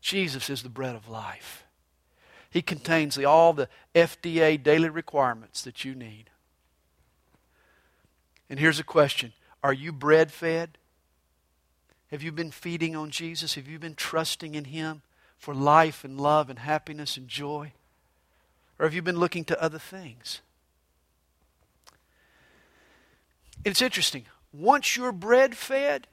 [0.00, 1.64] Jesus is the bread of life.
[2.50, 6.30] He contains the, all the FDA daily requirements that you need.
[8.48, 9.32] And here's a question
[9.62, 10.78] Are you bread fed?
[12.10, 13.54] Have you been feeding on Jesus?
[13.56, 15.02] Have you been trusting in Him
[15.36, 17.72] for life and love and happiness and joy?
[18.78, 20.40] Or have you been looking to other things?
[23.64, 24.24] It's interesting.
[24.52, 26.06] Once you're bread fed,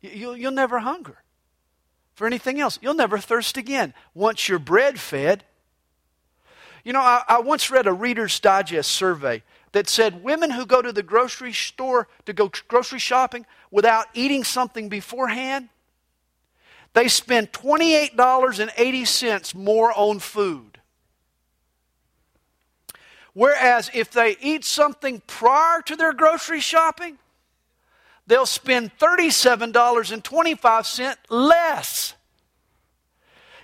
[0.00, 1.18] you'll, you'll never hunger
[2.16, 2.80] for anything else.
[2.82, 3.94] You'll never thirst again.
[4.14, 5.44] Once you're bread fed,
[6.82, 10.80] you know, I, I once read a Reader's Digest survey that said women who go
[10.80, 15.68] to the grocery store to go grocery shopping without eating something beforehand,
[16.94, 20.80] they spend $28.80 more on food.
[23.34, 27.18] Whereas if they eat something prior to their grocery shopping,
[28.26, 32.14] they'll spend $37.25 less.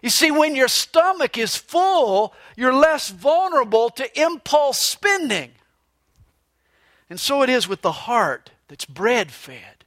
[0.03, 5.53] You see, when your stomach is full, you're less vulnerable to impulse spending.
[7.09, 9.85] And so it is with the heart that's bread fed,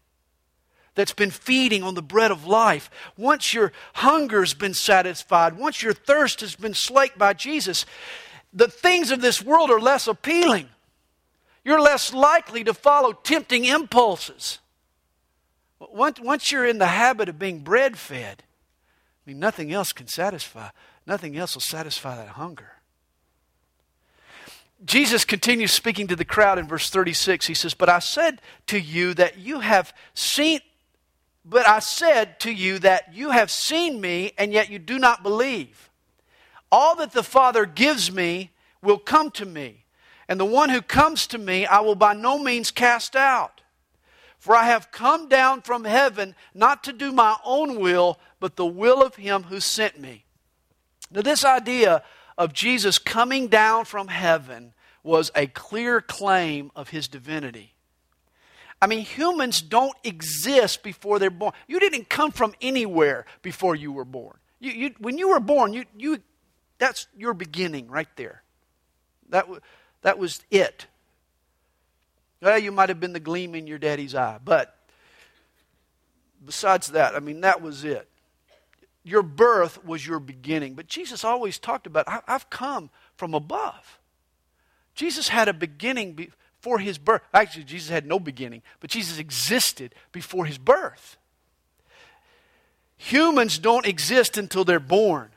[0.93, 2.89] that's been feeding on the bread of life.
[3.17, 7.85] Once your hunger's been satisfied, once your thirst has been slaked by Jesus,
[8.53, 10.69] the things of this world are less appealing.
[11.65, 14.59] You're less likely to follow tempting impulses.
[15.91, 18.43] Once, once you're in the habit of being bread fed,
[19.25, 20.69] I mean, nothing else can satisfy.
[21.07, 22.73] Nothing else will satisfy that hunger.
[24.83, 27.47] Jesus continues speaking to the crowd in verse 36.
[27.47, 30.59] He says, But I said to you that you have seen,
[31.43, 35.23] but I said to you that you have seen me, and yet you do not
[35.23, 35.89] believe.
[36.71, 39.85] All that the Father gives me will come to me,
[40.27, 43.54] and the one who comes to me I will by no means cast out.
[44.45, 48.65] For I have come down from heaven not to do my own will, but the
[48.67, 50.23] will of him who sent me.
[51.09, 52.03] Now, this idea
[52.37, 57.73] of Jesus coming down from heaven was a clear claim of his divinity.
[58.79, 61.53] I mean, humans don't exist before they're born.
[61.65, 64.37] You didn't come from anywhere before you were born.
[64.59, 66.19] You, you, when you were born, you, you,
[66.77, 68.43] that's your beginning right there.
[69.29, 69.47] That,
[70.03, 70.85] that was it.
[72.45, 74.77] Well, you might have been the gleam in your daddy's eye, but
[76.45, 78.07] besides that, I mean, that was it
[79.05, 80.73] your birth was your beginning.
[80.73, 83.99] But Jesus always talked about, I've come from above.
[84.95, 87.21] Jesus had a beginning before his birth.
[87.31, 91.17] Actually, Jesus had no beginning, but Jesus existed before his birth.
[92.97, 95.29] Humans don't exist until they're born.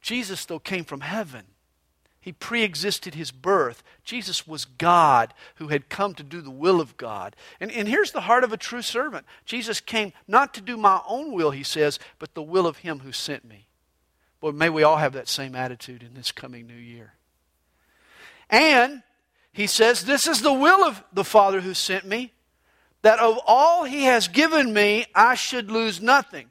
[0.00, 1.46] Jesus, though, came from heaven.
[2.20, 3.82] He pre existed his birth.
[4.04, 7.34] Jesus was God who had come to do the will of God.
[7.58, 11.00] And, and here's the heart of a true servant Jesus came not to do my
[11.08, 13.68] own will, he says, but the will of him who sent me.
[14.40, 17.14] Boy, may we all have that same attitude in this coming new year.
[18.50, 19.02] And
[19.52, 22.32] he says, This is the will of the Father who sent me,
[23.02, 26.50] that of all he has given me, I should lose nothing,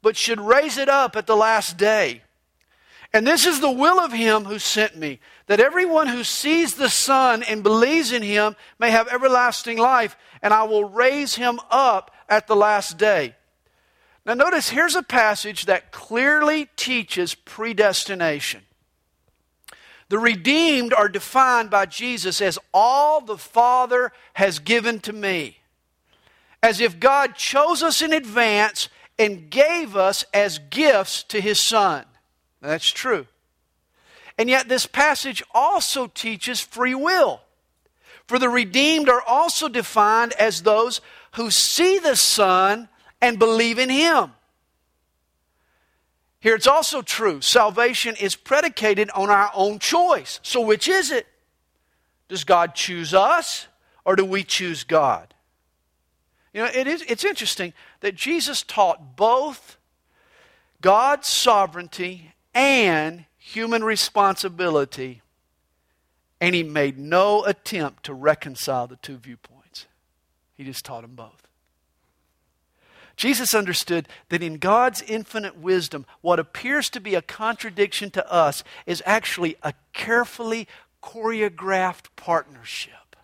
[0.00, 2.22] but should raise it up at the last day.
[3.14, 6.88] And this is the will of him who sent me, that everyone who sees the
[6.88, 12.10] Son and believes in him may have everlasting life, and I will raise him up
[12.28, 13.34] at the last day.
[14.24, 18.62] Now, notice here's a passage that clearly teaches predestination.
[20.08, 25.58] The redeemed are defined by Jesus as all the Father has given to me.
[26.62, 28.88] As if God chose us in advance
[29.18, 32.04] and gave us as gifts to his Son.
[32.62, 33.26] That's true.
[34.38, 37.42] And yet, this passage also teaches free will.
[38.26, 41.00] For the redeemed are also defined as those
[41.32, 42.88] who see the Son
[43.20, 44.32] and believe in him.
[46.40, 50.40] Here it's also true salvation is predicated on our own choice.
[50.42, 51.26] So, which is it?
[52.28, 53.68] Does God choose us
[54.04, 55.34] or do we choose God?
[56.52, 59.78] You know, it is, it's interesting that Jesus taught both
[60.80, 65.22] God's sovereignty and human responsibility,
[66.40, 69.86] and he made no attempt to reconcile the two viewpoints.
[70.56, 71.46] He just taught them both.
[73.16, 78.64] Jesus understood that in God's infinite wisdom, what appears to be a contradiction to us
[78.86, 80.66] is actually a carefully
[81.02, 83.16] choreographed partnership.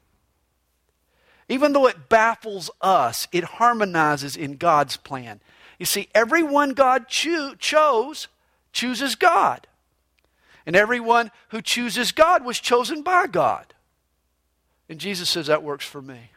[1.48, 5.40] Even though it baffles us, it harmonizes in God's plan.
[5.78, 8.28] You see, everyone God cho- chose
[8.78, 9.66] chooses God.
[10.64, 13.74] And everyone who chooses God was chosen by God.
[14.88, 16.30] And Jesus says that works for me.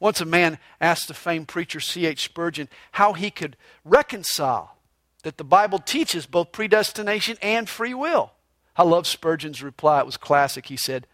[0.00, 2.24] Once a man asked the famed preacher C.H.
[2.24, 4.76] Spurgeon how he could reconcile
[5.22, 8.32] that the Bible teaches both predestination and free will.
[8.76, 10.00] I love Spurgeon's reply.
[10.00, 10.66] It was classic.
[10.66, 11.06] He said,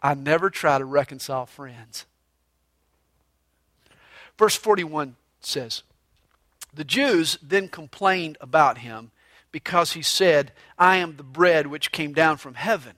[0.00, 2.06] I never try to reconcile friends.
[4.38, 5.82] Verse 41 says,
[6.74, 9.10] The Jews then complained about him
[9.50, 12.94] because he said, I am the bread which came down from heaven.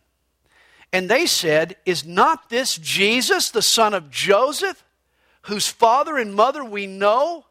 [0.93, 4.85] And they said, Is not this Jesus, the son of Joseph,
[5.43, 7.47] whose father and mother we know?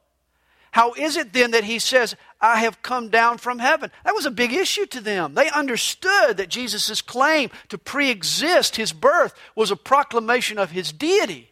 [0.72, 3.92] How is it then that he says, I have come down from heaven?
[4.06, 5.36] That was a big issue to them.
[5.36, 10.92] They understood that Jesus' claim to pre exist his birth was a proclamation of his
[10.92, 11.52] deity.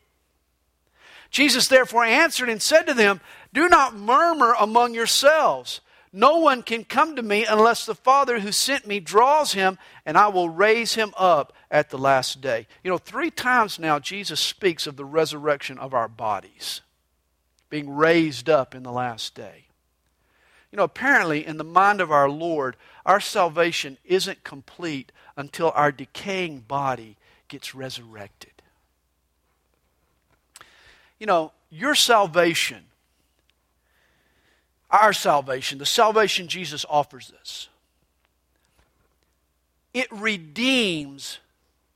[1.30, 3.22] Jesus therefore answered and said to them,
[3.54, 5.82] Do not murmur among yourselves.
[6.14, 10.18] No one can come to me unless the Father who sent me draws him, and
[10.18, 12.68] I will raise him up at the last day.
[12.84, 16.82] You know, three times now Jesus speaks of the resurrection of our bodies,
[17.70, 19.66] being raised up in the last day.
[20.72, 22.76] You know, apparently, in the mind of our Lord,
[23.06, 28.52] our salvation isn't complete until our decaying body gets resurrected.
[31.20, 32.86] You know, your salvation
[34.91, 37.69] our salvation, the salvation Jesus offers us,
[39.93, 41.39] it redeems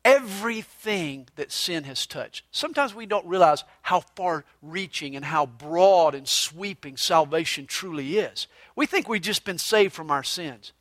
[0.03, 2.45] everything that sin has touched.
[2.51, 8.47] Sometimes we don't realize how far reaching and how broad and sweeping salvation truly is.
[8.75, 10.73] We think we've just been saved from our sins.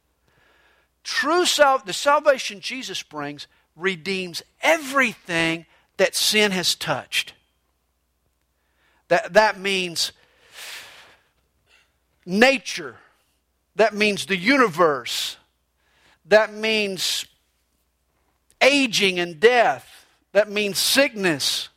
[1.04, 3.46] True sal- the salvation Jesus brings
[3.76, 7.32] redeems everything that sin has touched.
[9.08, 10.12] That, that means
[12.27, 12.97] nature.
[13.77, 15.37] That means the universe.
[16.27, 17.27] That means
[18.61, 20.07] aging and death.
[20.33, 21.68] That means sickness.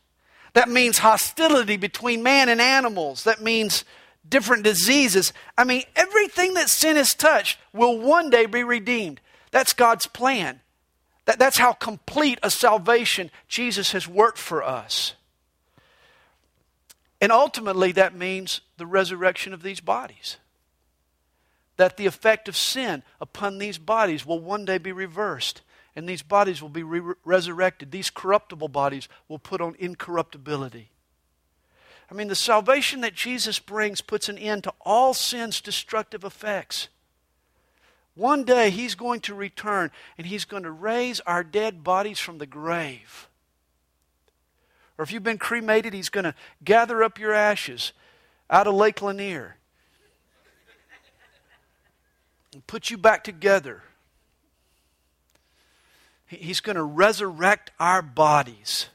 [0.54, 3.24] That means hostility between man and animals.
[3.24, 3.84] That means
[4.28, 5.32] different diseases.
[5.56, 9.20] I mean, everything that sin has touched will one day be redeemed.
[9.50, 10.60] That's God's plan.
[11.26, 15.14] That, that's how complete a salvation Jesus has worked for us.
[17.20, 20.36] And ultimately, that means the resurrection of these bodies.
[21.76, 25.62] That the effect of sin upon these bodies will one day be reversed,
[25.96, 27.90] and these bodies will be re- resurrected.
[27.90, 30.90] These corruptible bodies will put on incorruptibility.
[32.10, 36.88] I mean, the salvation that Jesus brings puts an end to all sin's destructive effects.
[38.14, 42.38] One day he's going to return and he's going to raise our dead bodies from
[42.38, 43.27] the grave.
[44.98, 46.34] Or if you've been cremated, he's going to
[46.64, 47.92] gather up your ashes
[48.50, 49.56] out of Lake Lanier
[52.52, 53.82] and put you back together.
[56.26, 58.88] He's going to resurrect our bodies.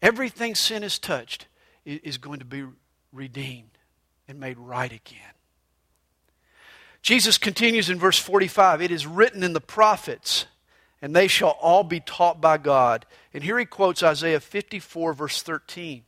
[0.00, 1.46] Everything sin has touched
[1.84, 2.64] is going to be
[3.12, 3.70] redeemed
[4.26, 5.34] and made right again.
[7.02, 10.46] Jesus continues in verse 45 It is written in the prophets
[11.02, 13.04] and they shall all be taught by God.
[13.34, 16.04] And here he quotes Isaiah 54, verse 13.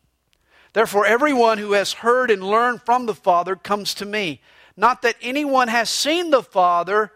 [0.72, 4.40] Therefore, everyone who has heard and learned from the Father comes to me.
[4.76, 7.12] Not that anyone has seen the Father,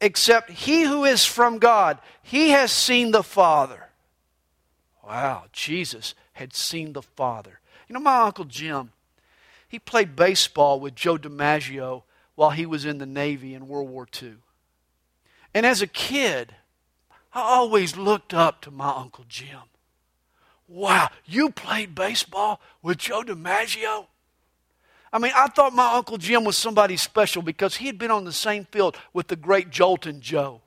[0.00, 1.98] except he who is from God.
[2.22, 3.88] He has seen the Father.
[5.06, 7.60] Wow, Jesus had seen the Father.
[7.88, 8.92] You know, my Uncle Jim,
[9.68, 12.02] he played baseball with Joe DiMaggio
[12.34, 14.34] while he was in the Navy in World War II.
[15.54, 16.54] And as a kid,
[17.32, 19.60] I always looked up to my Uncle Jim.
[20.66, 24.06] Wow, you played baseball with Joe DiMaggio?
[25.12, 28.24] I mean, I thought my Uncle Jim was somebody special because he had been on
[28.24, 30.60] the same field with the great Joltin' Joe.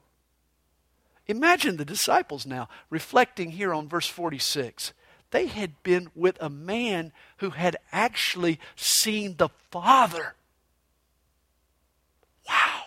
[1.27, 4.93] Imagine the disciples now reflecting here on verse 46.
[5.29, 10.35] They had been with a man who had actually seen the Father.
[12.47, 12.80] Wow.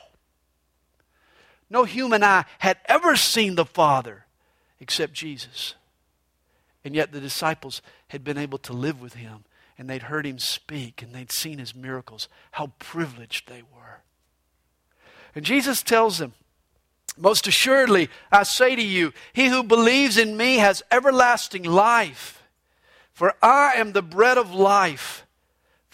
[1.74, 4.26] No human eye had ever seen the Father
[4.78, 5.74] except Jesus.
[6.84, 9.44] And yet the disciples had been able to live with him
[9.76, 12.28] and they'd heard him speak and they'd seen his miracles.
[12.52, 14.02] How privileged they were.
[15.34, 16.34] And Jesus tells them,
[17.18, 22.44] Most assuredly, I say to you, he who believes in me has everlasting life.
[23.12, 25.23] For I am the bread of life.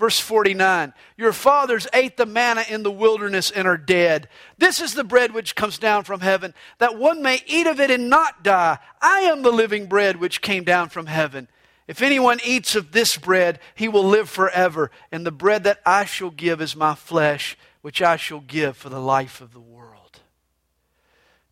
[0.00, 4.30] Verse 49 Your fathers ate the manna in the wilderness and are dead.
[4.56, 7.90] This is the bread which comes down from heaven, that one may eat of it
[7.90, 8.78] and not die.
[9.02, 11.48] I am the living bread which came down from heaven.
[11.86, 14.90] If anyone eats of this bread, he will live forever.
[15.12, 18.88] And the bread that I shall give is my flesh, which I shall give for
[18.88, 20.20] the life of the world.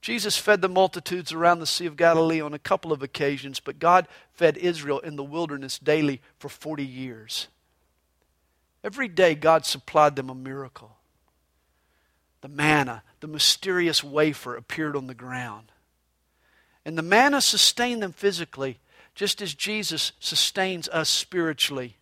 [0.01, 3.78] Jesus fed the multitudes around the Sea of Galilee on a couple of occasions, but
[3.78, 7.49] God fed Israel in the wilderness daily for 40 years.
[8.84, 10.96] Every day, God supplied them a miracle.
[12.40, 15.72] The manna, the mysterious wafer, appeared on the ground.
[16.84, 18.78] And the manna sustained them physically,
[19.14, 21.96] just as Jesus sustains us spiritually.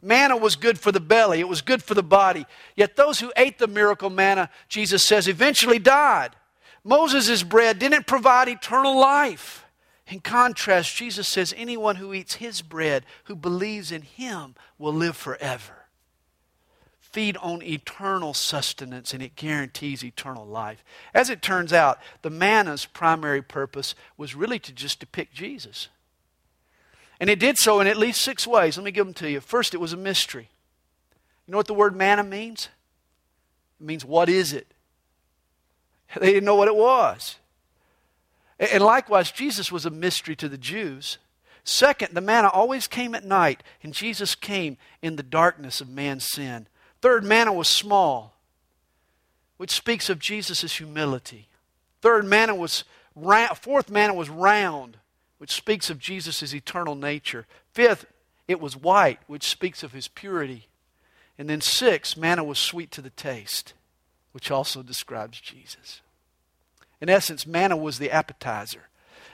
[0.00, 2.46] Manna was good for the belly, it was good for the body.
[2.76, 6.36] Yet those who ate the miracle manna, Jesus says, eventually died.
[6.84, 9.64] Moses' bread didn't provide eternal life.
[10.06, 15.16] In contrast, Jesus says, anyone who eats his bread, who believes in him, will live
[15.16, 15.83] forever
[17.14, 20.82] feed on eternal sustenance and it guarantees eternal life.
[21.14, 25.86] As it turns out, the manna's primary purpose was really to just depict Jesus.
[27.20, 28.76] And it did so in at least six ways.
[28.76, 29.38] Let me give them to you.
[29.38, 30.48] First, it was a mystery.
[31.46, 32.68] You know what the word manna means?
[33.80, 34.66] It means, what is it?
[36.20, 37.36] They didn't know what it was.
[38.58, 41.18] And likewise, Jesus was a mystery to the Jews.
[41.62, 46.24] Second, the manna always came at night, and Jesus came in the darkness of man's
[46.24, 46.66] sin.
[47.04, 48.34] Third, manna was small,
[49.58, 51.48] which speaks of Jesus' humility.
[52.00, 52.84] Third, manna was
[53.14, 54.96] round, fourth, manna was round,
[55.36, 57.46] which speaks of Jesus' eternal nature.
[57.74, 58.06] Fifth,
[58.48, 60.68] it was white, which speaks of his purity.
[61.36, 63.74] And then six, manna was sweet to the taste,
[64.32, 66.00] which also describes Jesus.
[67.02, 68.88] In essence, manna was the appetizer.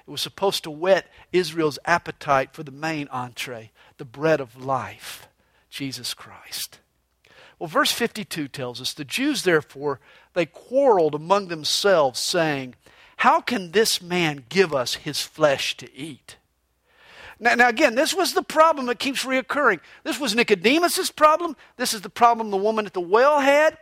[0.09, 5.29] It was supposed to whet Israel's appetite for the main entree, the bread of life,
[5.71, 6.81] Jesus Christ.
[7.61, 10.01] Well, verse 52 tells us the Jews, therefore,
[10.33, 12.75] they quarreled among themselves, saying,
[13.19, 16.37] How can this man give us his flesh to eat?
[17.39, 19.81] Now, now, again, this was the problem that keeps reoccurring.
[20.05, 21.55] This was Nicodemus' problem.
[21.77, 23.77] This is the problem the woman at the well had.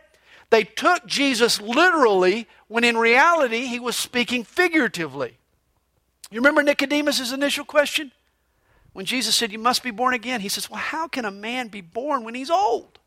[0.49, 5.37] They took Jesus literally when in reality he was speaking figuratively.
[6.31, 8.11] You remember Nicodemus' initial question?
[8.91, 11.69] When Jesus said, You must be born again, he says, Well, how can a man
[11.69, 12.98] be born when he's old?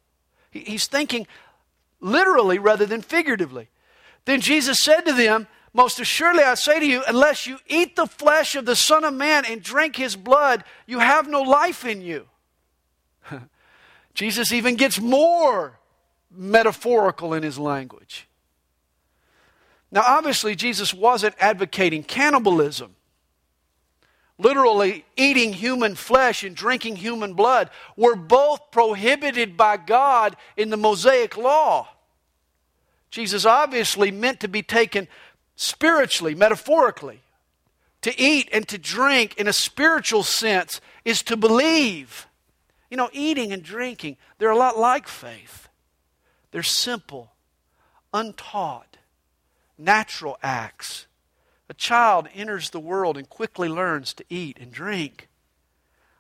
[0.53, 1.27] He's thinking
[2.01, 3.69] literally rather than figuratively.
[4.25, 8.07] Then Jesus said to them, Most assuredly I say to you, unless you eat the
[8.07, 12.03] flesh of the Son of Man and drink his blood, you have no life in
[12.03, 12.29] you.
[14.15, 15.79] Jesus even gets more
[16.31, 18.29] metaphorical in his language.
[19.91, 22.97] Now, obviously, Jesus wasn't advocating cannibalism
[24.43, 30.77] literally eating human flesh and drinking human blood, were both prohibited by God in the
[30.77, 31.89] Mosaic law.
[33.11, 35.07] Jesus obviously meant to be taken
[35.57, 37.21] spiritually, metaphorically.
[38.03, 42.27] To eat and to drink in a spiritual sense is to believe.
[42.91, 45.69] You know, eating and drinking, they're a lot like faith.
[46.51, 47.33] They're simple,
[48.13, 48.97] untaught,
[49.79, 51.07] natural acts
[51.73, 55.31] a child enters the world and quickly learns to eat and drink.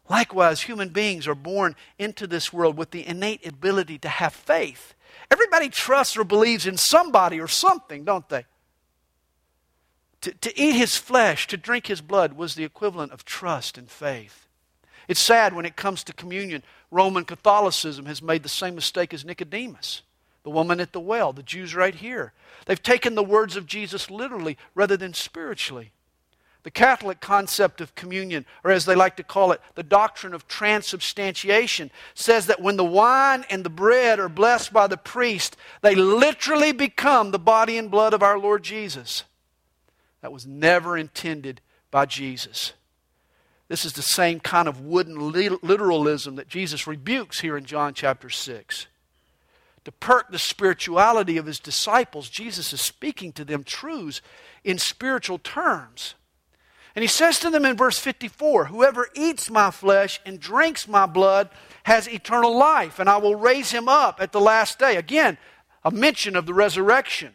[0.08, 4.94] Likewise, human beings are born into this world with the innate ability to have faith.
[5.30, 8.46] Everybody trusts or believes in somebody or something, don't they?
[10.22, 13.90] To, to eat his flesh, to drink his blood, was the equivalent of trust and
[13.90, 14.48] faith.
[15.06, 16.62] It's sad when it comes to communion.
[16.90, 20.00] Roman Catholicism has made the same mistake as Nicodemus
[20.44, 22.32] the woman at the well, the Jews right here.
[22.66, 25.92] They've taken the words of Jesus literally rather than spiritually.
[26.64, 30.46] The Catholic concept of communion, or as they like to call it, the doctrine of
[30.46, 35.96] transubstantiation, says that when the wine and the bread are blessed by the priest, they
[35.96, 39.24] literally become the body and blood of our Lord Jesus.
[40.20, 42.74] That was never intended by Jesus.
[43.66, 48.30] This is the same kind of wooden literalism that Jesus rebukes here in John chapter
[48.30, 48.86] 6
[49.84, 54.22] to perk the spirituality of his disciples, Jesus is speaking to them truths
[54.62, 56.14] in spiritual terms.
[56.94, 61.06] And he says to them in verse 54 Whoever eats my flesh and drinks my
[61.06, 61.50] blood
[61.84, 64.96] has eternal life, and I will raise him up at the last day.
[64.96, 65.38] Again,
[65.84, 67.32] a mention of the resurrection.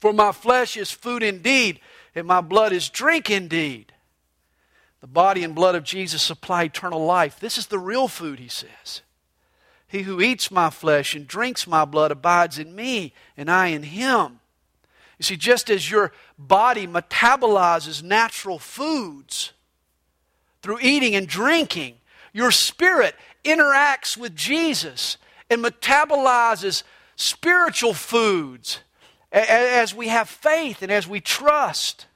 [0.00, 1.80] For my flesh is food indeed,
[2.14, 3.92] and my blood is drink indeed.
[5.00, 7.38] The body and blood of Jesus supply eternal life.
[7.38, 9.02] This is the real food, he says.
[9.94, 13.84] He who eats my flesh and drinks my blood abides in me, and I in
[13.84, 14.40] him.
[15.20, 19.52] You see, just as your body metabolizes natural foods
[20.62, 21.94] through eating and drinking,
[22.32, 23.14] your spirit
[23.44, 25.16] interacts with Jesus
[25.48, 26.82] and metabolizes
[27.14, 28.80] spiritual foods
[29.30, 32.06] as we have faith and as we trust.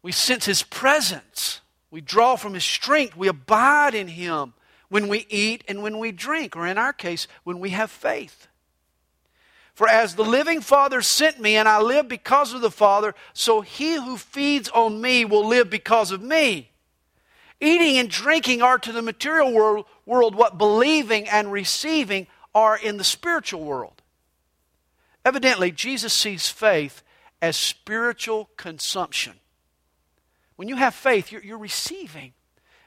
[0.00, 1.60] We sense His presence.
[1.90, 3.18] We draw from His strength.
[3.18, 4.54] We abide in Him
[4.92, 8.46] when we eat and when we drink, or in our case, when we have faith.
[9.72, 13.62] For as the living Father sent me, and I live because of the Father, so
[13.62, 16.72] he who feeds on me will live because of me.
[17.58, 22.98] Eating and drinking are to the material world, world what believing and receiving are in
[22.98, 24.02] the spiritual world.
[25.24, 27.02] Evidently, Jesus sees faith
[27.40, 29.36] as spiritual consumption.
[30.56, 32.34] When you have faith, you're, you're receiving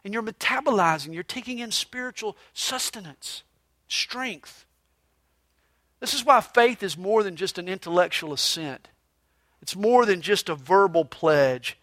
[0.05, 3.41] and you're metabolizing, you're taking in spiritual sustenance,
[3.87, 4.65] strength.
[5.99, 8.87] This is why faith is more than just an intellectual assent,
[9.61, 11.77] it's more than just a verbal pledge.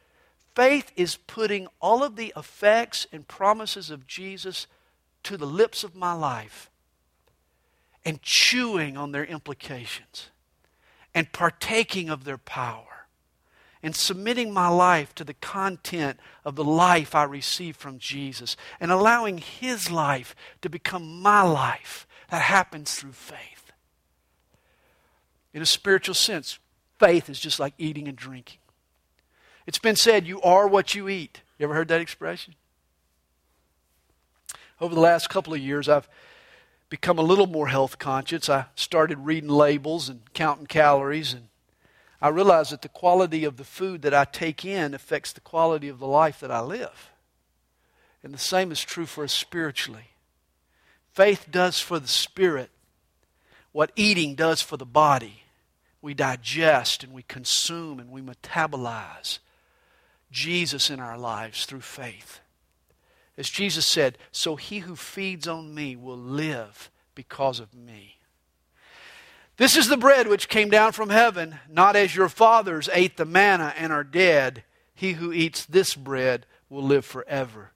[0.54, 4.66] Faith is putting all of the effects and promises of Jesus
[5.22, 6.70] to the lips of my life
[8.04, 10.28] and chewing on their implications
[11.14, 12.91] and partaking of their power
[13.82, 18.92] and submitting my life to the content of the life I receive from Jesus and
[18.92, 22.06] allowing His life to become my life.
[22.30, 23.72] That happens through faith.
[25.52, 26.58] In a spiritual sense,
[26.98, 28.58] faith is just like eating and drinking.
[29.66, 31.42] It's been said, you are what you eat.
[31.58, 32.54] You ever heard that expression?
[34.80, 36.08] Over the last couple of years, I've
[36.88, 38.48] become a little more health conscious.
[38.48, 41.48] I started reading labels and counting calories, and
[42.22, 45.88] I realize that the quality of the food that I take in affects the quality
[45.88, 47.10] of the life that I live.
[48.22, 50.10] And the same is true for us spiritually.
[51.12, 52.70] Faith does for the spirit
[53.72, 55.42] what eating does for the body.
[56.00, 59.40] We digest and we consume and we metabolize
[60.30, 62.38] Jesus in our lives through faith.
[63.36, 68.18] As Jesus said, so he who feeds on me will live because of me.
[69.62, 73.24] This is the bread which came down from heaven, not as your fathers ate the
[73.24, 74.64] manna and are dead.
[74.92, 77.70] He who eats this bread will live forever.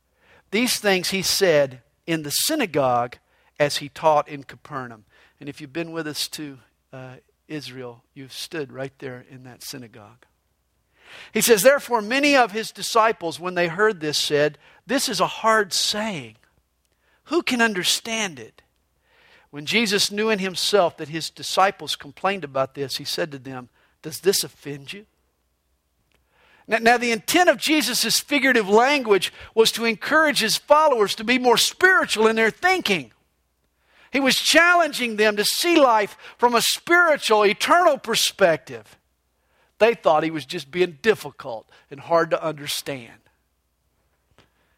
[0.50, 3.18] These things he said in the synagogue
[3.60, 5.04] as he taught in Capernaum.
[5.38, 6.58] And if you've been with us to
[6.92, 7.14] uh,
[7.46, 10.26] Israel, you've stood right there in that synagogue.
[11.32, 14.58] He says, Therefore, many of his disciples, when they heard this, said,
[14.88, 16.34] This is a hard saying.
[17.26, 18.62] Who can understand it?
[19.50, 23.68] When Jesus knew in himself that his disciples complained about this, he said to them,
[24.02, 25.06] Does this offend you?
[26.68, 31.38] Now, now, the intent of Jesus' figurative language was to encourage his followers to be
[31.38, 33.12] more spiritual in their thinking.
[34.12, 38.98] He was challenging them to see life from a spiritual, eternal perspective.
[39.78, 43.20] They thought he was just being difficult and hard to understand.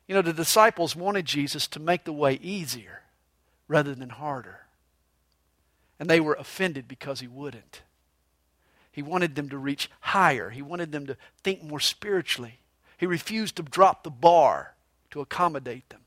[0.06, 3.02] You know, the disciples wanted Jesus to make the way easier
[3.68, 4.60] rather than harder.
[6.00, 7.82] And they were offended because he wouldn't.
[8.90, 12.58] He wanted them to reach higher, he wanted them to think more spiritually.
[12.96, 14.74] He refused to drop the bar
[15.12, 16.00] to accommodate them.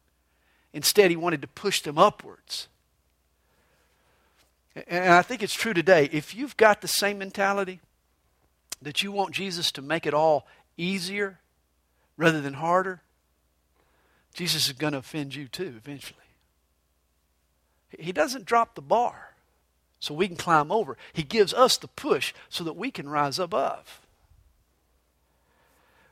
[0.74, 2.68] Instead, he wanted to push them upwards.
[4.88, 6.10] And I think it's true today.
[6.12, 7.80] If you've got the same mentality,
[8.82, 11.40] that you want Jesus to make it all easier
[12.18, 13.02] rather than harder,
[14.34, 16.18] Jesus is going to offend you too eventually.
[17.98, 19.34] He doesn't drop the bar
[20.00, 20.98] so we can climb over.
[21.14, 24.02] He gives us the push so that we can rise above.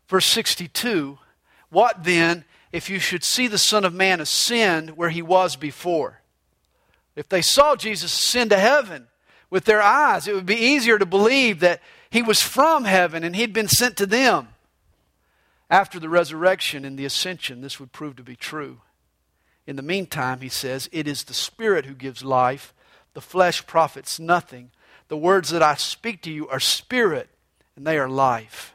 [0.07, 1.17] Verse 62
[1.69, 6.21] What then if you should see the Son of Man ascend where he was before?
[7.15, 9.07] If they saw Jesus ascend to heaven
[9.49, 13.35] with their eyes, it would be easier to believe that he was from heaven and
[13.35, 14.49] he'd been sent to them.
[15.69, 18.81] After the resurrection and the ascension, this would prove to be true.
[19.69, 22.73] In the meantime, he says, it is the Spirit who gives life,
[23.13, 24.71] the flesh profits nothing.
[25.09, 27.29] The words that I speak to you are spirit,
[27.75, 28.73] and they are life.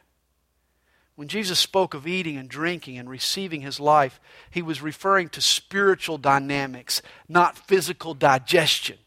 [1.16, 4.20] When Jesus spoke of eating and drinking and receiving his life,
[4.52, 8.98] he was referring to spiritual dynamics, not physical digestion.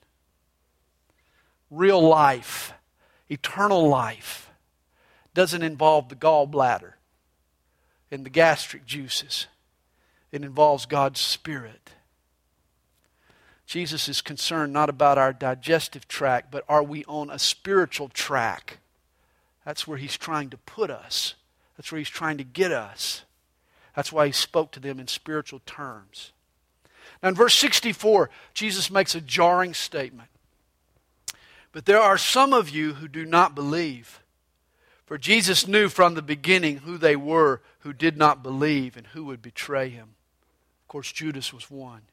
[1.72, 2.74] Real life
[3.30, 4.52] eternal life
[5.34, 6.96] doesn't involve the gallbladder
[8.12, 9.48] and the gastric juices.
[10.38, 11.90] It involves God's Spirit.
[13.66, 18.78] Jesus is concerned not about our digestive tract, but are we on a spiritual track?
[19.66, 21.34] That's where he's trying to put us.
[21.76, 23.24] That's where he's trying to get us.
[23.96, 26.34] That's why he spoke to them in spiritual terms.
[27.24, 30.30] Now, in verse 64, Jesus makes a jarring statement.
[31.72, 34.22] But there are some of you who do not believe.
[35.08, 39.26] For Jesus knew from the beginning who they were who did not believe and who
[39.26, 40.10] would betray him.
[40.88, 42.04] Of course, Judas was one.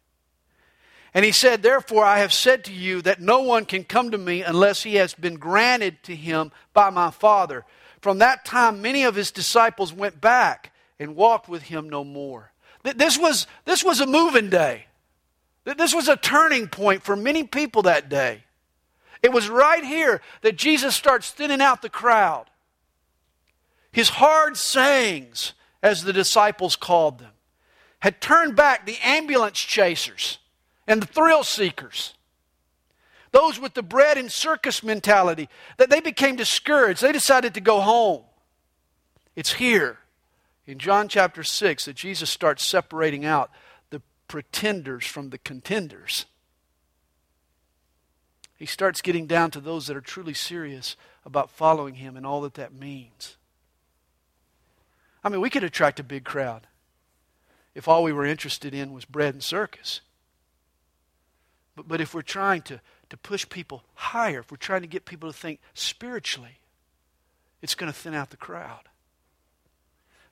[1.15, 4.19] And he said, Therefore, I have said to you that no one can come to
[4.19, 7.65] me unless he has been granted to him by my Father.
[8.01, 12.51] From that time, many of his disciples went back and walked with him no more.
[12.83, 14.87] This was, this was a moving day.
[15.63, 18.43] This was a turning point for many people that day.
[19.23, 22.47] It was right here that Jesus starts thinning out the crowd.
[23.93, 27.34] His hard sayings, as the disciples called them,
[28.05, 30.37] had turned back the ambulance chasers
[30.87, 32.13] and the thrill seekers.
[33.31, 35.49] Those with the bread and circus mentality,
[35.79, 37.01] that they became discouraged.
[37.01, 38.25] They decided to go home.
[39.35, 40.01] It's here
[40.67, 43.51] in John chapter 6 that Jesus starts separating out
[43.89, 46.27] the pretenders from the contenders.
[48.59, 50.95] He starts getting down to those that are truly serious
[51.25, 53.39] about following him and all that that means.
[55.25, 56.67] I mean, we could attract a big crowd
[57.75, 60.01] if all we were interested in was bread and circus.
[61.77, 65.05] But, but if we're trying to, to push people higher, if we're trying to get
[65.05, 66.59] people to think spiritually,
[67.63, 68.89] it's going to thin out the crowd.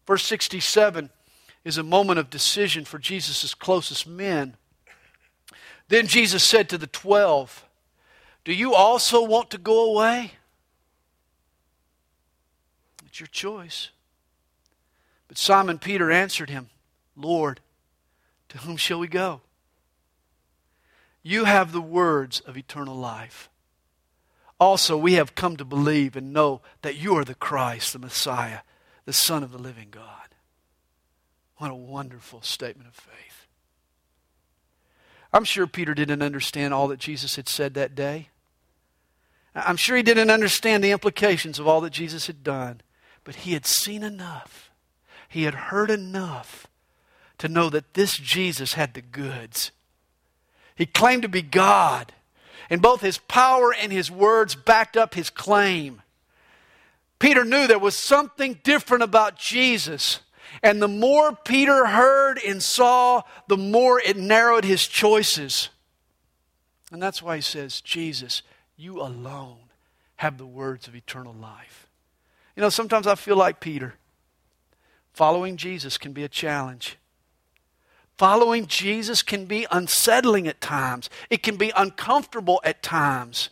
[0.07, 1.11] Verse 67
[1.65, 4.57] is a moment of decision for Jesus' closest men.
[5.89, 7.65] Then Jesus said to the twelve,
[8.45, 10.33] Do you also want to go away?
[13.07, 13.91] It's your choice.
[15.29, 16.71] But Simon Peter answered him,
[17.17, 17.61] Lord,
[18.49, 19.41] to whom shall we go?
[21.23, 23.49] You have the words of eternal life.
[24.59, 28.61] Also, we have come to believe and know that you are the Christ, the Messiah,
[29.05, 30.07] the Son of the living God.
[31.57, 33.47] What a wonderful statement of faith.
[35.33, 38.29] I'm sure Peter didn't understand all that Jesus had said that day.
[39.55, 42.81] I'm sure he didn't understand the implications of all that Jesus had done,
[43.25, 44.71] but he had seen enough.
[45.29, 46.67] He had heard enough
[47.43, 49.73] to know that this Jesus had the goods.
[50.77, 52.13] He claimed to be God,
[52.71, 56.03] and both his power and his words backed up his claim.
[57.19, 60.21] Peter knew there was something different about Jesus.
[60.63, 65.71] And the more Peter heard and saw, the more it narrowed his choices.
[66.93, 68.43] And that's why he says, Jesus,
[68.77, 69.59] you alone
[70.15, 71.89] have the words of eternal life.
[72.55, 73.95] You know, sometimes I feel like Peter.
[75.13, 76.99] Following Jesus can be a challenge.
[78.19, 83.51] Following Jesus can be unsettling at times, it can be uncomfortable at times.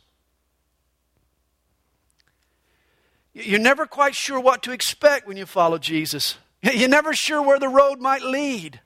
[3.32, 6.36] You're never quite sure what to expect when you follow Jesus.
[6.62, 8.80] You're never sure where the road might lead.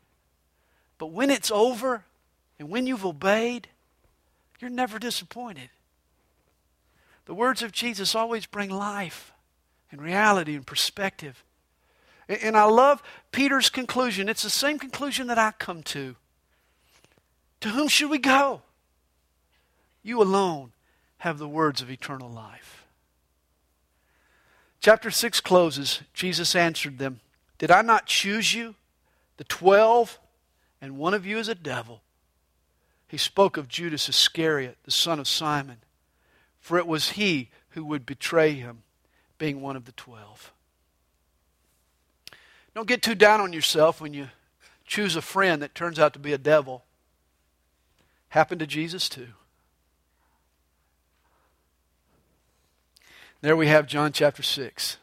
[0.98, 2.04] But when it's over
[2.58, 3.68] and when you've obeyed,
[4.60, 5.70] you're never disappointed.
[7.26, 9.32] The words of Jesus always bring life
[9.90, 11.42] and reality and perspective.
[12.28, 13.02] And I love
[13.32, 14.28] Peter's conclusion.
[14.28, 16.16] It's the same conclusion that I come to.
[17.60, 18.62] To whom should we go?
[20.02, 20.72] You alone
[21.18, 22.86] have the words of eternal life.
[24.80, 26.02] Chapter 6 closes.
[26.12, 27.20] Jesus answered them
[27.56, 28.74] Did I not choose you,
[29.38, 30.18] the twelve,
[30.80, 32.02] and one of you is a devil?
[33.08, 35.78] He spoke of Judas Iscariot, the son of Simon,
[36.60, 38.82] for it was he who would betray him,
[39.38, 40.52] being one of the twelve.
[42.74, 44.28] Don't get too down on yourself when you
[44.86, 46.84] choose a friend that turns out to be a devil.
[48.30, 49.28] Happened to Jesus too.
[53.40, 54.96] There we have John chapter 6.